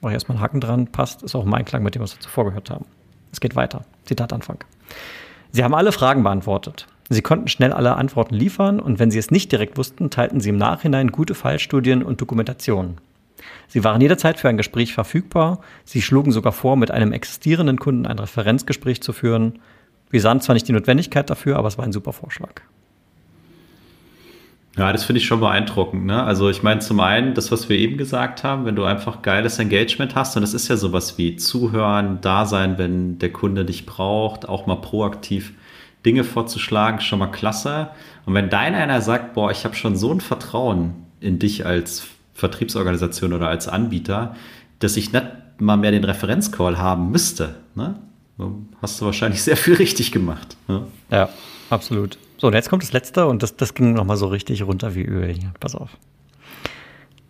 Mach 0.00 0.10
ich 0.10 0.14
erstmal 0.14 0.36
einen 0.36 0.44
Haken 0.44 0.60
dran, 0.60 0.86
passt, 0.86 1.22
ist 1.22 1.34
auch 1.34 1.44
mein 1.44 1.64
Klang 1.64 1.82
mit 1.82 1.94
dem, 1.94 2.02
was 2.02 2.14
wir 2.14 2.20
zuvor 2.20 2.44
gehört 2.44 2.70
haben. 2.70 2.84
Es 3.32 3.40
geht 3.40 3.56
weiter. 3.56 3.84
Zitat 4.04 4.32
Anfang. 4.32 4.58
Sie 5.50 5.64
haben 5.64 5.74
alle 5.74 5.92
Fragen 5.92 6.22
beantwortet. 6.22 6.86
Sie 7.14 7.22
konnten 7.22 7.48
schnell 7.48 7.72
alle 7.72 7.96
Antworten 7.96 8.34
liefern 8.34 8.80
und 8.80 8.98
wenn 8.98 9.10
Sie 9.10 9.18
es 9.18 9.30
nicht 9.30 9.52
direkt 9.52 9.78
wussten, 9.78 10.10
teilten 10.10 10.40
Sie 10.40 10.50
im 10.50 10.56
Nachhinein 10.56 11.12
gute 11.12 11.34
Fallstudien 11.34 12.02
und 12.02 12.20
Dokumentationen. 12.20 12.98
Sie 13.68 13.84
waren 13.84 14.00
jederzeit 14.00 14.38
für 14.38 14.48
ein 14.48 14.56
Gespräch 14.56 14.94
verfügbar. 14.94 15.60
Sie 15.84 16.02
schlugen 16.02 16.32
sogar 16.32 16.52
vor, 16.52 16.76
mit 16.76 16.90
einem 16.90 17.12
existierenden 17.12 17.78
Kunden 17.78 18.06
ein 18.06 18.18
Referenzgespräch 18.18 19.00
zu 19.02 19.12
führen. 19.12 19.60
Wir 20.10 20.20
sahen 20.20 20.40
zwar 20.40 20.54
nicht 20.54 20.68
die 20.68 20.72
Notwendigkeit 20.72 21.28
dafür, 21.30 21.56
aber 21.56 21.68
es 21.68 21.78
war 21.78 21.84
ein 21.84 21.92
super 21.92 22.12
Vorschlag. 22.12 22.62
Ja, 24.76 24.92
das 24.92 25.04
finde 25.04 25.20
ich 25.20 25.26
schon 25.26 25.38
beeindruckend. 25.38 26.04
Ne? 26.06 26.20
Also 26.22 26.50
ich 26.50 26.64
meine 26.64 26.80
zum 26.80 26.98
einen, 26.98 27.34
das, 27.34 27.52
was 27.52 27.68
wir 27.68 27.78
eben 27.78 27.96
gesagt 27.96 28.42
haben, 28.42 28.64
wenn 28.64 28.74
du 28.74 28.82
einfach 28.82 29.22
geiles 29.22 29.58
Engagement 29.60 30.16
hast, 30.16 30.36
und 30.36 30.42
das 30.42 30.52
ist 30.52 30.66
ja 30.66 30.76
sowas 30.76 31.16
wie 31.16 31.36
Zuhören, 31.36 32.18
da 32.20 32.44
sein, 32.44 32.76
wenn 32.76 33.20
der 33.20 33.32
Kunde 33.32 33.64
dich 33.64 33.86
braucht, 33.86 34.48
auch 34.48 34.66
mal 34.66 34.76
proaktiv 34.76 35.52
Dinge 36.04 36.24
vorzuschlagen, 36.24 37.00
schon 37.00 37.18
mal 37.18 37.28
klasse. 37.28 37.90
Und 38.26 38.34
wenn 38.34 38.50
dein 38.50 38.74
einer 38.74 39.00
sagt, 39.00 39.34
boah, 39.34 39.50
ich 39.50 39.64
habe 39.64 39.74
schon 39.74 39.96
so 39.96 40.12
ein 40.12 40.20
Vertrauen 40.20 40.94
in 41.20 41.38
dich 41.38 41.64
als 41.64 42.06
Vertriebsorganisation 42.34 43.32
oder 43.32 43.48
als 43.48 43.68
Anbieter, 43.68 44.34
dass 44.80 44.96
ich 44.96 45.12
nicht 45.12 45.26
mal 45.58 45.76
mehr 45.76 45.92
den 45.92 46.04
Referenzcall 46.04 46.78
haben 46.78 47.10
müsste, 47.10 47.54
ne? 47.74 47.96
hast 48.82 49.00
du 49.00 49.06
wahrscheinlich 49.06 49.42
sehr 49.42 49.56
viel 49.56 49.74
richtig 49.74 50.12
gemacht. 50.12 50.56
Ja, 50.68 50.86
ja 51.10 51.28
absolut. 51.70 52.18
So, 52.36 52.48
und 52.48 52.54
jetzt 52.54 52.68
kommt 52.68 52.82
das 52.82 52.92
letzte 52.92 53.26
und 53.26 53.42
das, 53.42 53.56
das 53.56 53.74
ging 53.74 53.94
nochmal 53.94 54.16
so 54.16 54.26
richtig 54.26 54.62
runter 54.64 54.94
wie 54.94 55.04
Öl 55.04 55.32
hier. 55.32 55.52
Pass 55.60 55.74
auf. 55.74 55.96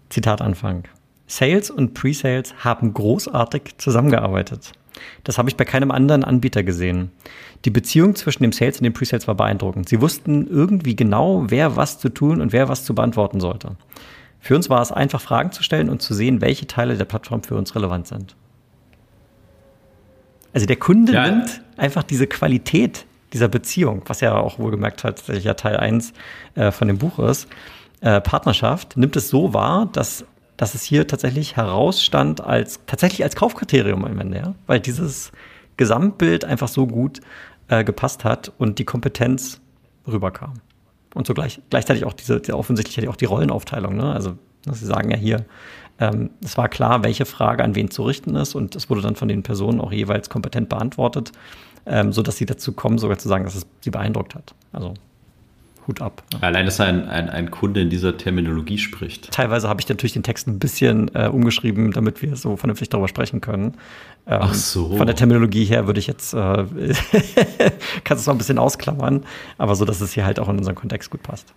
Zitat 0.08 0.40
Anfang. 0.40 0.84
Sales 1.26 1.70
und 1.70 1.94
Pre-Sales 1.94 2.54
haben 2.64 2.94
großartig 2.94 3.76
zusammengearbeitet. 3.78 4.72
Das 5.24 5.38
habe 5.38 5.48
ich 5.48 5.56
bei 5.56 5.64
keinem 5.64 5.90
anderen 5.90 6.24
Anbieter 6.24 6.62
gesehen. 6.62 7.10
Die 7.64 7.70
Beziehung 7.70 8.14
zwischen 8.14 8.42
dem 8.42 8.52
Sales 8.52 8.78
und 8.78 8.84
dem 8.84 8.92
Pre-Sales 8.92 9.26
war 9.26 9.34
beeindruckend. 9.34 9.88
Sie 9.88 10.00
wussten 10.00 10.46
irgendwie 10.46 10.96
genau, 10.96 11.44
wer 11.48 11.76
was 11.76 11.98
zu 11.98 12.08
tun 12.08 12.40
und 12.40 12.52
wer 12.52 12.68
was 12.68 12.84
zu 12.84 12.94
beantworten 12.94 13.40
sollte. 13.40 13.76
Für 14.40 14.56
uns 14.56 14.68
war 14.68 14.82
es 14.82 14.92
einfach, 14.92 15.20
Fragen 15.20 15.52
zu 15.52 15.62
stellen 15.62 15.88
und 15.88 16.02
zu 16.02 16.12
sehen, 16.12 16.40
welche 16.40 16.66
Teile 16.66 16.96
der 16.96 17.06
Plattform 17.06 17.42
für 17.42 17.56
uns 17.56 17.74
relevant 17.74 18.06
sind. 18.06 18.36
Also 20.52 20.66
der 20.66 20.76
Kunde 20.76 21.14
ja. 21.14 21.26
nimmt 21.26 21.62
einfach 21.76 22.02
diese 22.02 22.26
Qualität 22.26 23.06
dieser 23.32 23.48
Beziehung, 23.48 24.02
was 24.06 24.20
ja 24.20 24.36
auch 24.36 24.58
wohlgemerkt 24.58 25.02
hat, 25.02 25.16
tatsächlich 25.16 25.44
ja 25.44 25.54
Teil 25.54 25.76
1 25.76 26.12
äh, 26.54 26.70
von 26.70 26.88
dem 26.88 26.98
Buch 26.98 27.18
ist, 27.18 27.48
äh, 28.00 28.20
Partnerschaft, 28.20 28.96
nimmt 28.96 29.16
es 29.16 29.28
so 29.28 29.52
wahr, 29.52 29.88
dass, 29.92 30.24
dass 30.56 30.74
es 30.74 30.82
hier 30.82 31.06
tatsächlich 31.06 31.56
herausstand 31.56 32.40
als 32.40 32.80
tatsächlich 32.86 33.24
als 33.24 33.36
Kaufkriterium 33.36 34.04
am 34.04 34.18
Ende, 34.18 34.38
ja? 34.38 34.54
weil 34.66 34.80
dieses 34.80 35.32
Gesamtbild 35.76 36.44
einfach 36.44 36.68
so 36.68 36.86
gut 36.86 37.20
äh, 37.68 37.84
gepasst 37.84 38.24
hat 38.24 38.52
und 38.58 38.78
die 38.78 38.84
Kompetenz 38.84 39.60
rüberkam. 40.06 40.54
Und 41.14 41.26
so 41.26 41.34
gleich, 41.34 41.60
gleichzeitig 41.70 42.04
auch 42.04 42.12
diese, 42.12 42.40
diese 42.40 42.56
offensichtlich 42.56 43.08
auch 43.08 43.16
die 43.16 43.24
Rollenaufteilung. 43.24 43.96
Ne? 43.96 44.12
Also 44.12 44.36
Sie 44.70 44.86
sagen 44.86 45.10
ja 45.10 45.16
hier, 45.16 45.44
ähm, 46.00 46.30
es 46.42 46.56
war 46.56 46.68
klar, 46.68 47.04
welche 47.04 47.26
Frage 47.26 47.62
an 47.62 47.74
wen 47.74 47.90
zu 47.90 48.02
richten 48.02 48.34
ist 48.34 48.54
und 48.54 48.74
es 48.74 48.90
wurde 48.90 49.02
dann 49.02 49.16
von 49.16 49.28
den 49.28 49.42
Personen 49.42 49.80
auch 49.80 49.92
jeweils 49.92 50.30
kompetent 50.30 50.68
beantwortet, 50.68 51.32
ähm, 51.86 52.12
sodass 52.12 52.36
sie 52.36 52.46
dazu 52.46 52.72
kommen, 52.72 52.98
sogar 52.98 53.18
zu 53.18 53.28
sagen, 53.28 53.44
dass 53.44 53.54
es 53.54 53.66
sie 53.80 53.90
beeindruckt 53.90 54.34
hat. 54.34 54.54
Also 54.72 54.94
Hut 55.86 56.00
ab. 56.00 56.22
Allein, 56.40 56.64
dass 56.64 56.80
ein, 56.80 57.08
ein, 57.08 57.28
ein 57.28 57.50
Kunde 57.50 57.80
in 57.80 57.90
dieser 57.90 58.16
Terminologie 58.16 58.78
spricht. 58.78 59.30
Teilweise 59.30 59.68
habe 59.68 59.80
ich 59.80 59.88
natürlich 59.88 60.14
den 60.14 60.22
Text 60.22 60.46
ein 60.46 60.58
bisschen 60.58 61.14
äh, 61.14 61.28
umgeschrieben, 61.28 61.92
damit 61.92 62.22
wir 62.22 62.36
so 62.36 62.56
vernünftig 62.56 62.88
darüber 62.88 63.08
sprechen 63.08 63.40
können. 63.40 63.74
Ähm, 64.26 64.38
Ach 64.42 64.54
so. 64.54 64.96
Von 64.96 65.06
der 65.06 65.16
Terminologie 65.16 65.64
her 65.64 65.86
würde 65.86 66.00
ich 66.00 66.06
jetzt, 66.06 66.34
äh, 66.34 66.38
kannst 68.04 68.22
es 68.22 68.26
noch 68.26 68.34
ein 68.34 68.38
bisschen 68.38 68.58
ausklammern, 68.58 69.24
aber 69.58 69.74
so, 69.74 69.84
dass 69.84 70.00
es 70.00 70.12
hier 70.12 70.24
halt 70.24 70.38
auch 70.38 70.48
in 70.48 70.58
unseren 70.58 70.74
Kontext 70.74 71.10
gut 71.10 71.22
passt. 71.22 71.52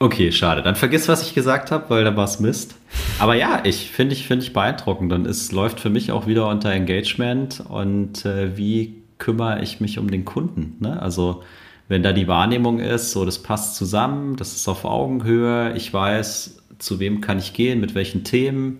Okay, 0.00 0.30
schade. 0.30 0.62
Dann 0.62 0.76
vergiss, 0.76 1.08
was 1.08 1.22
ich 1.22 1.34
gesagt 1.34 1.72
habe, 1.72 1.90
weil 1.90 2.04
da 2.04 2.16
war 2.16 2.24
es 2.24 2.38
Mist. 2.38 2.76
Aber 3.18 3.34
ja, 3.34 3.62
ich 3.64 3.90
finde 3.90 4.14
ich, 4.14 4.26
finde 4.26 4.44
ich 4.44 4.52
beeindruckend 4.52 5.12
und 5.12 5.26
es 5.26 5.50
läuft 5.50 5.80
für 5.80 5.90
mich 5.90 6.12
auch 6.12 6.28
wieder 6.28 6.48
unter 6.48 6.70
Engagement 6.70 7.64
und 7.68 8.24
äh, 8.24 8.56
wie 8.56 9.02
kümmere 9.18 9.60
ich 9.60 9.80
mich 9.80 9.98
um 9.98 10.08
den 10.08 10.24
Kunden. 10.24 10.76
Ne? 10.78 11.02
Also 11.02 11.42
wenn 11.88 12.02
da 12.02 12.12
die 12.12 12.28
Wahrnehmung 12.28 12.80
ist, 12.80 13.12
so 13.12 13.24
das 13.24 13.42
passt 13.42 13.76
zusammen, 13.76 14.36
das 14.36 14.54
ist 14.54 14.68
auf 14.68 14.84
Augenhöhe, 14.84 15.74
ich 15.74 15.92
weiß, 15.92 16.62
zu 16.78 17.00
wem 17.00 17.20
kann 17.20 17.38
ich 17.38 17.54
gehen, 17.54 17.80
mit 17.80 17.94
welchen 17.94 18.24
Themen 18.24 18.78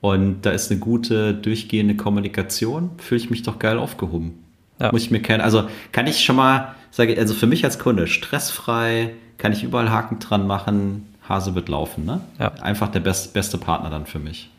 und 0.00 0.42
da 0.42 0.50
ist 0.50 0.70
eine 0.70 0.80
gute 0.80 1.34
durchgehende 1.34 1.96
Kommunikation, 1.96 2.90
fühle 2.98 3.20
ich 3.20 3.30
mich 3.30 3.42
doch 3.42 3.58
geil 3.58 3.78
aufgehoben. 3.78 4.44
Ja. 4.78 4.92
Muss 4.92 5.04
ich 5.04 5.10
mir 5.10 5.22
kennen. 5.22 5.40
Also 5.40 5.68
kann 5.92 6.06
ich 6.06 6.24
schon 6.24 6.36
mal, 6.36 6.74
sage 6.90 7.16
also 7.18 7.32
für 7.32 7.46
mich 7.46 7.64
als 7.64 7.78
Kunde 7.78 8.06
stressfrei 8.06 9.14
kann 9.38 9.52
ich 9.52 9.62
überall 9.62 9.90
Haken 9.90 10.18
dran 10.18 10.46
machen, 10.46 11.06
Hase 11.28 11.54
wird 11.54 11.68
laufen. 11.68 12.04
Ne? 12.04 12.20
Ja. 12.38 12.52
Einfach 12.60 12.88
der 12.88 13.00
best, 13.00 13.32
beste 13.32 13.56
Partner 13.58 13.90
dann 13.90 14.06
für 14.06 14.18
mich. 14.18 14.50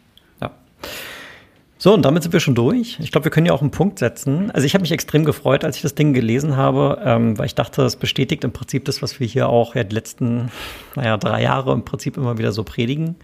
Ja. 0.41 0.51
So, 1.85 1.93
und 1.93 2.01
damit 2.01 2.23
sind 2.23 2.33
wir 2.33 2.39
schon 2.39 2.55
durch. 2.55 2.97
Ich 2.99 3.11
glaube, 3.11 3.25
wir 3.25 3.31
können 3.31 3.45
ja 3.45 3.53
auch 3.53 3.61
einen 3.61 3.69
Punkt 3.69 3.99
setzen. 3.99 4.49
Also 4.49 4.65
ich 4.65 4.73
habe 4.73 4.81
mich 4.81 4.91
extrem 4.91 5.23
gefreut, 5.23 5.63
als 5.63 5.75
ich 5.75 5.83
das 5.83 5.93
Ding 5.93 6.15
gelesen 6.15 6.57
habe, 6.57 6.99
ähm, 7.05 7.37
weil 7.37 7.45
ich 7.45 7.53
dachte, 7.53 7.83
es 7.83 7.95
bestätigt 7.95 8.43
im 8.43 8.51
Prinzip 8.51 8.85
das, 8.85 9.03
was 9.03 9.19
wir 9.19 9.27
hier 9.27 9.49
auch 9.49 9.75
ja 9.75 9.83
die 9.83 9.93
letzten, 9.93 10.49
naja, 10.95 11.15
drei 11.17 11.43
Jahre 11.43 11.73
im 11.73 11.85
Prinzip 11.85 12.17
immer 12.17 12.39
wieder 12.39 12.53
so 12.53 12.63
predigen. 12.63 13.17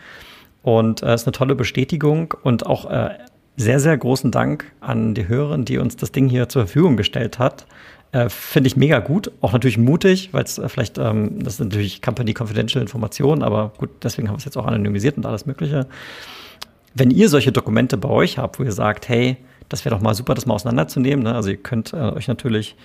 Und 0.61 1.01
es 1.01 1.09
äh, 1.09 1.15
ist 1.15 1.25
eine 1.25 1.31
tolle 1.31 1.55
Bestätigung 1.55 2.35
und 2.43 2.67
auch 2.67 2.87
äh, 2.87 3.09
sehr, 3.57 3.79
sehr 3.79 3.97
großen 3.97 4.29
Dank 4.29 4.71
an 4.79 5.15
die 5.15 5.27
Hörerin, 5.27 5.65
die 5.65 5.79
uns 5.79 5.95
das 5.95 6.11
Ding 6.11 6.29
hier 6.29 6.47
zur 6.47 6.67
Verfügung 6.67 6.97
gestellt 6.97 7.39
hat. 7.39 7.65
Äh, 8.11 8.29
Finde 8.29 8.67
ich 8.67 8.77
mega 8.77 8.99
gut, 8.99 9.31
auch 9.41 9.53
natürlich 9.53 9.79
mutig, 9.79 10.29
weil 10.33 10.43
es 10.43 10.59
äh, 10.59 10.69
vielleicht, 10.69 10.99
ähm, 10.99 11.43
das 11.43 11.57
sind 11.57 11.69
natürlich 11.69 12.03
Company 12.03 12.35
Confidential 12.37 12.79
Informationen, 12.79 13.41
aber 13.41 13.73
gut, 13.79 13.89
deswegen 14.03 14.27
haben 14.27 14.35
wir 14.35 14.37
es 14.37 14.45
jetzt 14.45 14.57
auch 14.57 14.67
anonymisiert 14.67 15.17
und 15.17 15.25
alles 15.25 15.47
Mögliche. 15.47 15.87
Wenn 16.93 17.11
ihr 17.11 17.29
solche 17.29 17.51
Dokumente 17.51 17.97
bei 17.97 18.09
euch 18.09 18.37
habt, 18.37 18.59
wo 18.59 18.63
ihr 18.63 18.71
sagt, 18.71 19.09
hey, 19.09 19.37
das 19.69 19.85
wäre 19.85 19.95
doch 19.95 20.01
mal 20.01 20.13
super, 20.13 20.33
das 20.33 20.45
mal 20.45 20.55
auseinanderzunehmen, 20.55 21.23
ne? 21.23 21.33
also 21.33 21.49
ihr 21.49 21.57
könnt 21.57 21.93
äh, 21.93 21.97
euch 21.97 22.27
natürlich 22.27 22.75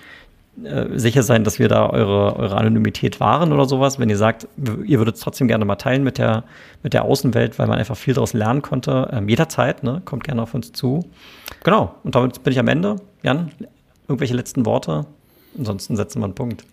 äh, 0.63 0.97
sicher 0.97 1.21
sein, 1.21 1.43
dass 1.43 1.59
wir 1.59 1.67
da 1.67 1.89
eure, 1.89 2.35
eure 2.37 2.55
Anonymität 2.55 3.19
wahren 3.19 3.51
oder 3.51 3.65
sowas. 3.65 3.99
Wenn 3.99 4.09
ihr 4.09 4.17
sagt, 4.17 4.47
ihr 4.85 4.97
würdet 4.97 5.15
es 5.15 5.21
trotzdem 5.21 5.47
gerne 5.47 5.65
mal 5.65 5.75
teilen 5.75 6.03
mit 6.03 6.17
der, 6.17 6.45
mit 6.81 6.93
der 6.93 7.03
Außenwelt, 7.03 7.59
weil 7.59 7.67
man 7.67 7.77
einfach 7.77 7.97
viel 7.97 8.13
daraus 8.13 8.33
lernen 8.33 8.61
konnte, 8.61 9.09
ähm, 9.11 9.29
jederzeit, 9.29 9.83
ne? 9.83 10.01
kommt 10.05 10.23
gerne 10.23 10.41
auf 10.41 10.53
uns 10.53 10.71
zu. 10.71 11.05
Genau, 11.63 11.93
und 12.03 12.15
damit 12.15 12.41
bin 12.43 12.53
ich 12.53 12.59
am 12.59 12.67
Ende. 12.67 12.95
Jan, 13.21 13.51
irgendwelche 14.07 14.33
letzten 14.33 14.65
Worte? 14.65 15.05
Ansonsten 15.57 15.95
setzen 15.95 16.21
wir 16.21 16.25
einen 16.25 16.35
Punkt. 16.35 16.63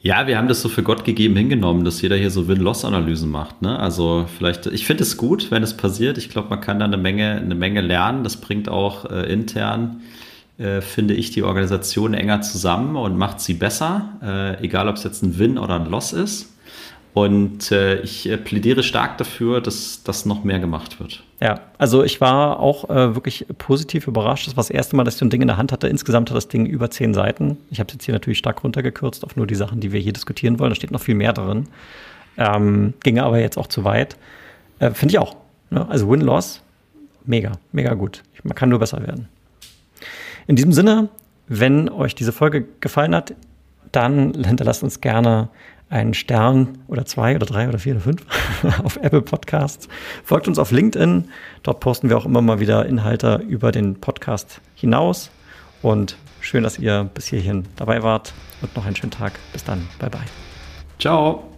Ja, 0.00 0.26
wir 0.26 0.38
haben 0.38 0.46
das 0.46 0.62
so 0.62 0.68
für 0.68 0.82
Gott 0.82 1.04
gegeben 1.04 1.36
hingenommen, 1.36 1.84
dass 1.84 2.00
jeder 2.00 2.16
hier 2.16 2.30
so 2.30 2.46
Win-Loss-Analysen 2.46 3.30
macht. 3.30 3.62
Ne? 3.62 3.78
Also 3.78 4.26
vielleicht, 4.38 4.66
ich 4.66 4.86
finde 4.86 5.02
es 5.02 5.16
gut, 5.16 5.50
wenn 5.50 5.62
es 5.62 5.76
passiert. 5.76 6.16
Ich 6.18 6.30
glaube, 6.30 6.48
man 6.48 6.60
kann 6.60 6.78
da 6.78 6.84
eine 6.84 6.96
Menge, 6.96 7.32
eine 7.32 7.54
Menge 7.54 7.80
lernen. 7.80 8.22
Das 8.22 8.36
bringt 8.36 8.68
auch 8.68 9.10
äh, 9.10 9.32
intern 9.32 10.02
äh, 10.58 10.80
finde 10.80 11.14
ich 11.14 11.30
die 11.32 11.42
Organisation 11.42 12.14
enger 12.14 12.40
zusammen 12.40 12.96
und 12.96 13.18
macht 13.18 13.40
sie 13.40 13.54
besser, 13.54 14.08
äh, 14.22 14.64
egal 14.64 14.88
ob 14.88 14.96
es 14.96 15.04
jetzt 15.04 15.22
ein 15.22 15.38
Win 15.38 15.58
oder 15.58 15.78
ein 15.78 15.90
Loss 15.90 16.12
ist. 16.14 16.54
Und 17.16 17.72
äh, 17.72 18.00
ich 18.00 18.28
äh, 18.28 18.36
plädiere 18.36 18.82
stark 18.82 19.16
dafür, 19.16 19.62
dass 19.62 20.02
das 20.04 20.26
noch 20.26 20.44
mehr 20.44 20.58
gemacht 20.58 21.00
wird. 21.00 21.22
Ja, 21.40 21.60
also 21.78 22.04
ich 22.04 22.20
war 22.20 22.60
auch 22.60 22.90
äh, 22.90 23.14
wirklich 23.14 23.46
positiv 23.56 24.06
überrascht. 24.06 24.46
Das 24.46 24.54
war 24.54 24.62
das 24.62 24.68
erste 24.68 24.96
Mal, 24.96 25.04
dass 25.04 25.14
ich 25.14 25.20
so 25.20 25.24
ein 25.24 25.30
Ding 25.30 25.40
in 25.40 25.48
der 25.48 25.56
Hand 25.56 25.72
hatte. 25.72 25.88
Insgesamt 25.88 26.28
hat 26.28 26.36
das 26.36 26.48
Ding 26.48 26.66
über 26.66 26.90
zehn 26.90 27.14
Seiten. 27.14 27.56
Ich 27.70 27.80
habe 27.80 27.86
es 27.88 27.94
jetzt 27.94 28.04
hier 28.04 28.12
natürlich 28.12 28.36
stark 28.36 28.62
runtergekürzt 28.62 29.24
auf 29.24 29.34
nur 29.34 29.46
die 29.46 29.54
Sachen, 29.54 29.80
die 29.80 29.92
wir 29.92 30.00
hier 30.00 30.12
diskutieren 30.12 30.58
wollen. 30.58 30.68
Da 30.68 30.74
steht 30.74 30.90
noch 30.90 31.00
viel 31.00 31.14
mehr 31.14 31.32
drin. 31.32 31.68
Ähm, 32.36 32.92
ginge 33.02 33.22
aber 33.22 33.38
jetzt 33.40 33.56
auch 33.56 33.68
zu 33.68 33.82
weit. 33.84 34.18
Äh, 34.78 34.90
Finde 34.90 35.12
ich 35.14 35.18
auch. 35.18 35.36
Ne? 35.70 35.88
Also 35.88 36.10
Win-Loss, 36.10 36.60
mega, 37.24 37.52
mega 37.72 37.94
gut. 37.94 38.24
Man 38.42 38.54
kann 38.54 38.68
nur 38.68 38.80
besser 38.80 39.00
werden. 39.00 39.26
In 40.46 40.56
diesem 40.56 40.74
Sinne, 40.74 41.08
wenn 41.48 41.88
euch 41.88 42.14
diese 42.14 42.32
Folge 42.32 42.66
gefallen 42.80 43.14
hat, 43.14 43.32
dann 43.90 44.34
hinterlasst 44.44 44.82
uns 44.82 45.00
gerne 45.00 45.48
einen 45.88 46.14
Stern 46.14 46.78
oder 46.88 47.04
zwei 47.04 47.36
oder 47.36 47.46
drei 47.46 47.68
oder 47.68 47.78
vier 47.78 47.94
oder 47.94 48.02
fünf 48.02 48.22
auf 48.84 48.96
Apple 48.96 49.22
Podcasts. 49.22 49.88
Folgt 50.24 50.48
uns 50.48 50.58
auf 50.58 50.72
LinkedIn. 50.72 51.28
Dort 51.62 51.80
posten 51.80 52.08
wir 52.08 52.18
auch 52.18 52.26
immer 52.26 52.42
mal 52.42 52.60
wieder 52.60 52.86
Inhalte 52.86 53.42
über 53.48 53.72
den 53.72 54.00
Podcast 54.00 54.60
hinaus. 54.74 55.30
Und 55.82 56.16
schön, 56.40 56.64
dass 56.64 56.78
ihr 56.78 57.08
bis 57.14 57.26
hierhin 57.28 57.64
dabei 57.76 58.02
wart 58.02 58.32
und 58.62 58.74
noch 58.74 58.86
einen 58.86 58.96
schönen 58.96 59.12
Tag. 59.12 59.38
Bis 59.52 59.64
dann. 59.64 59.86
Bye 59.98 60.10
bye. 60.10 60.20
Ciao. 60.98 61.55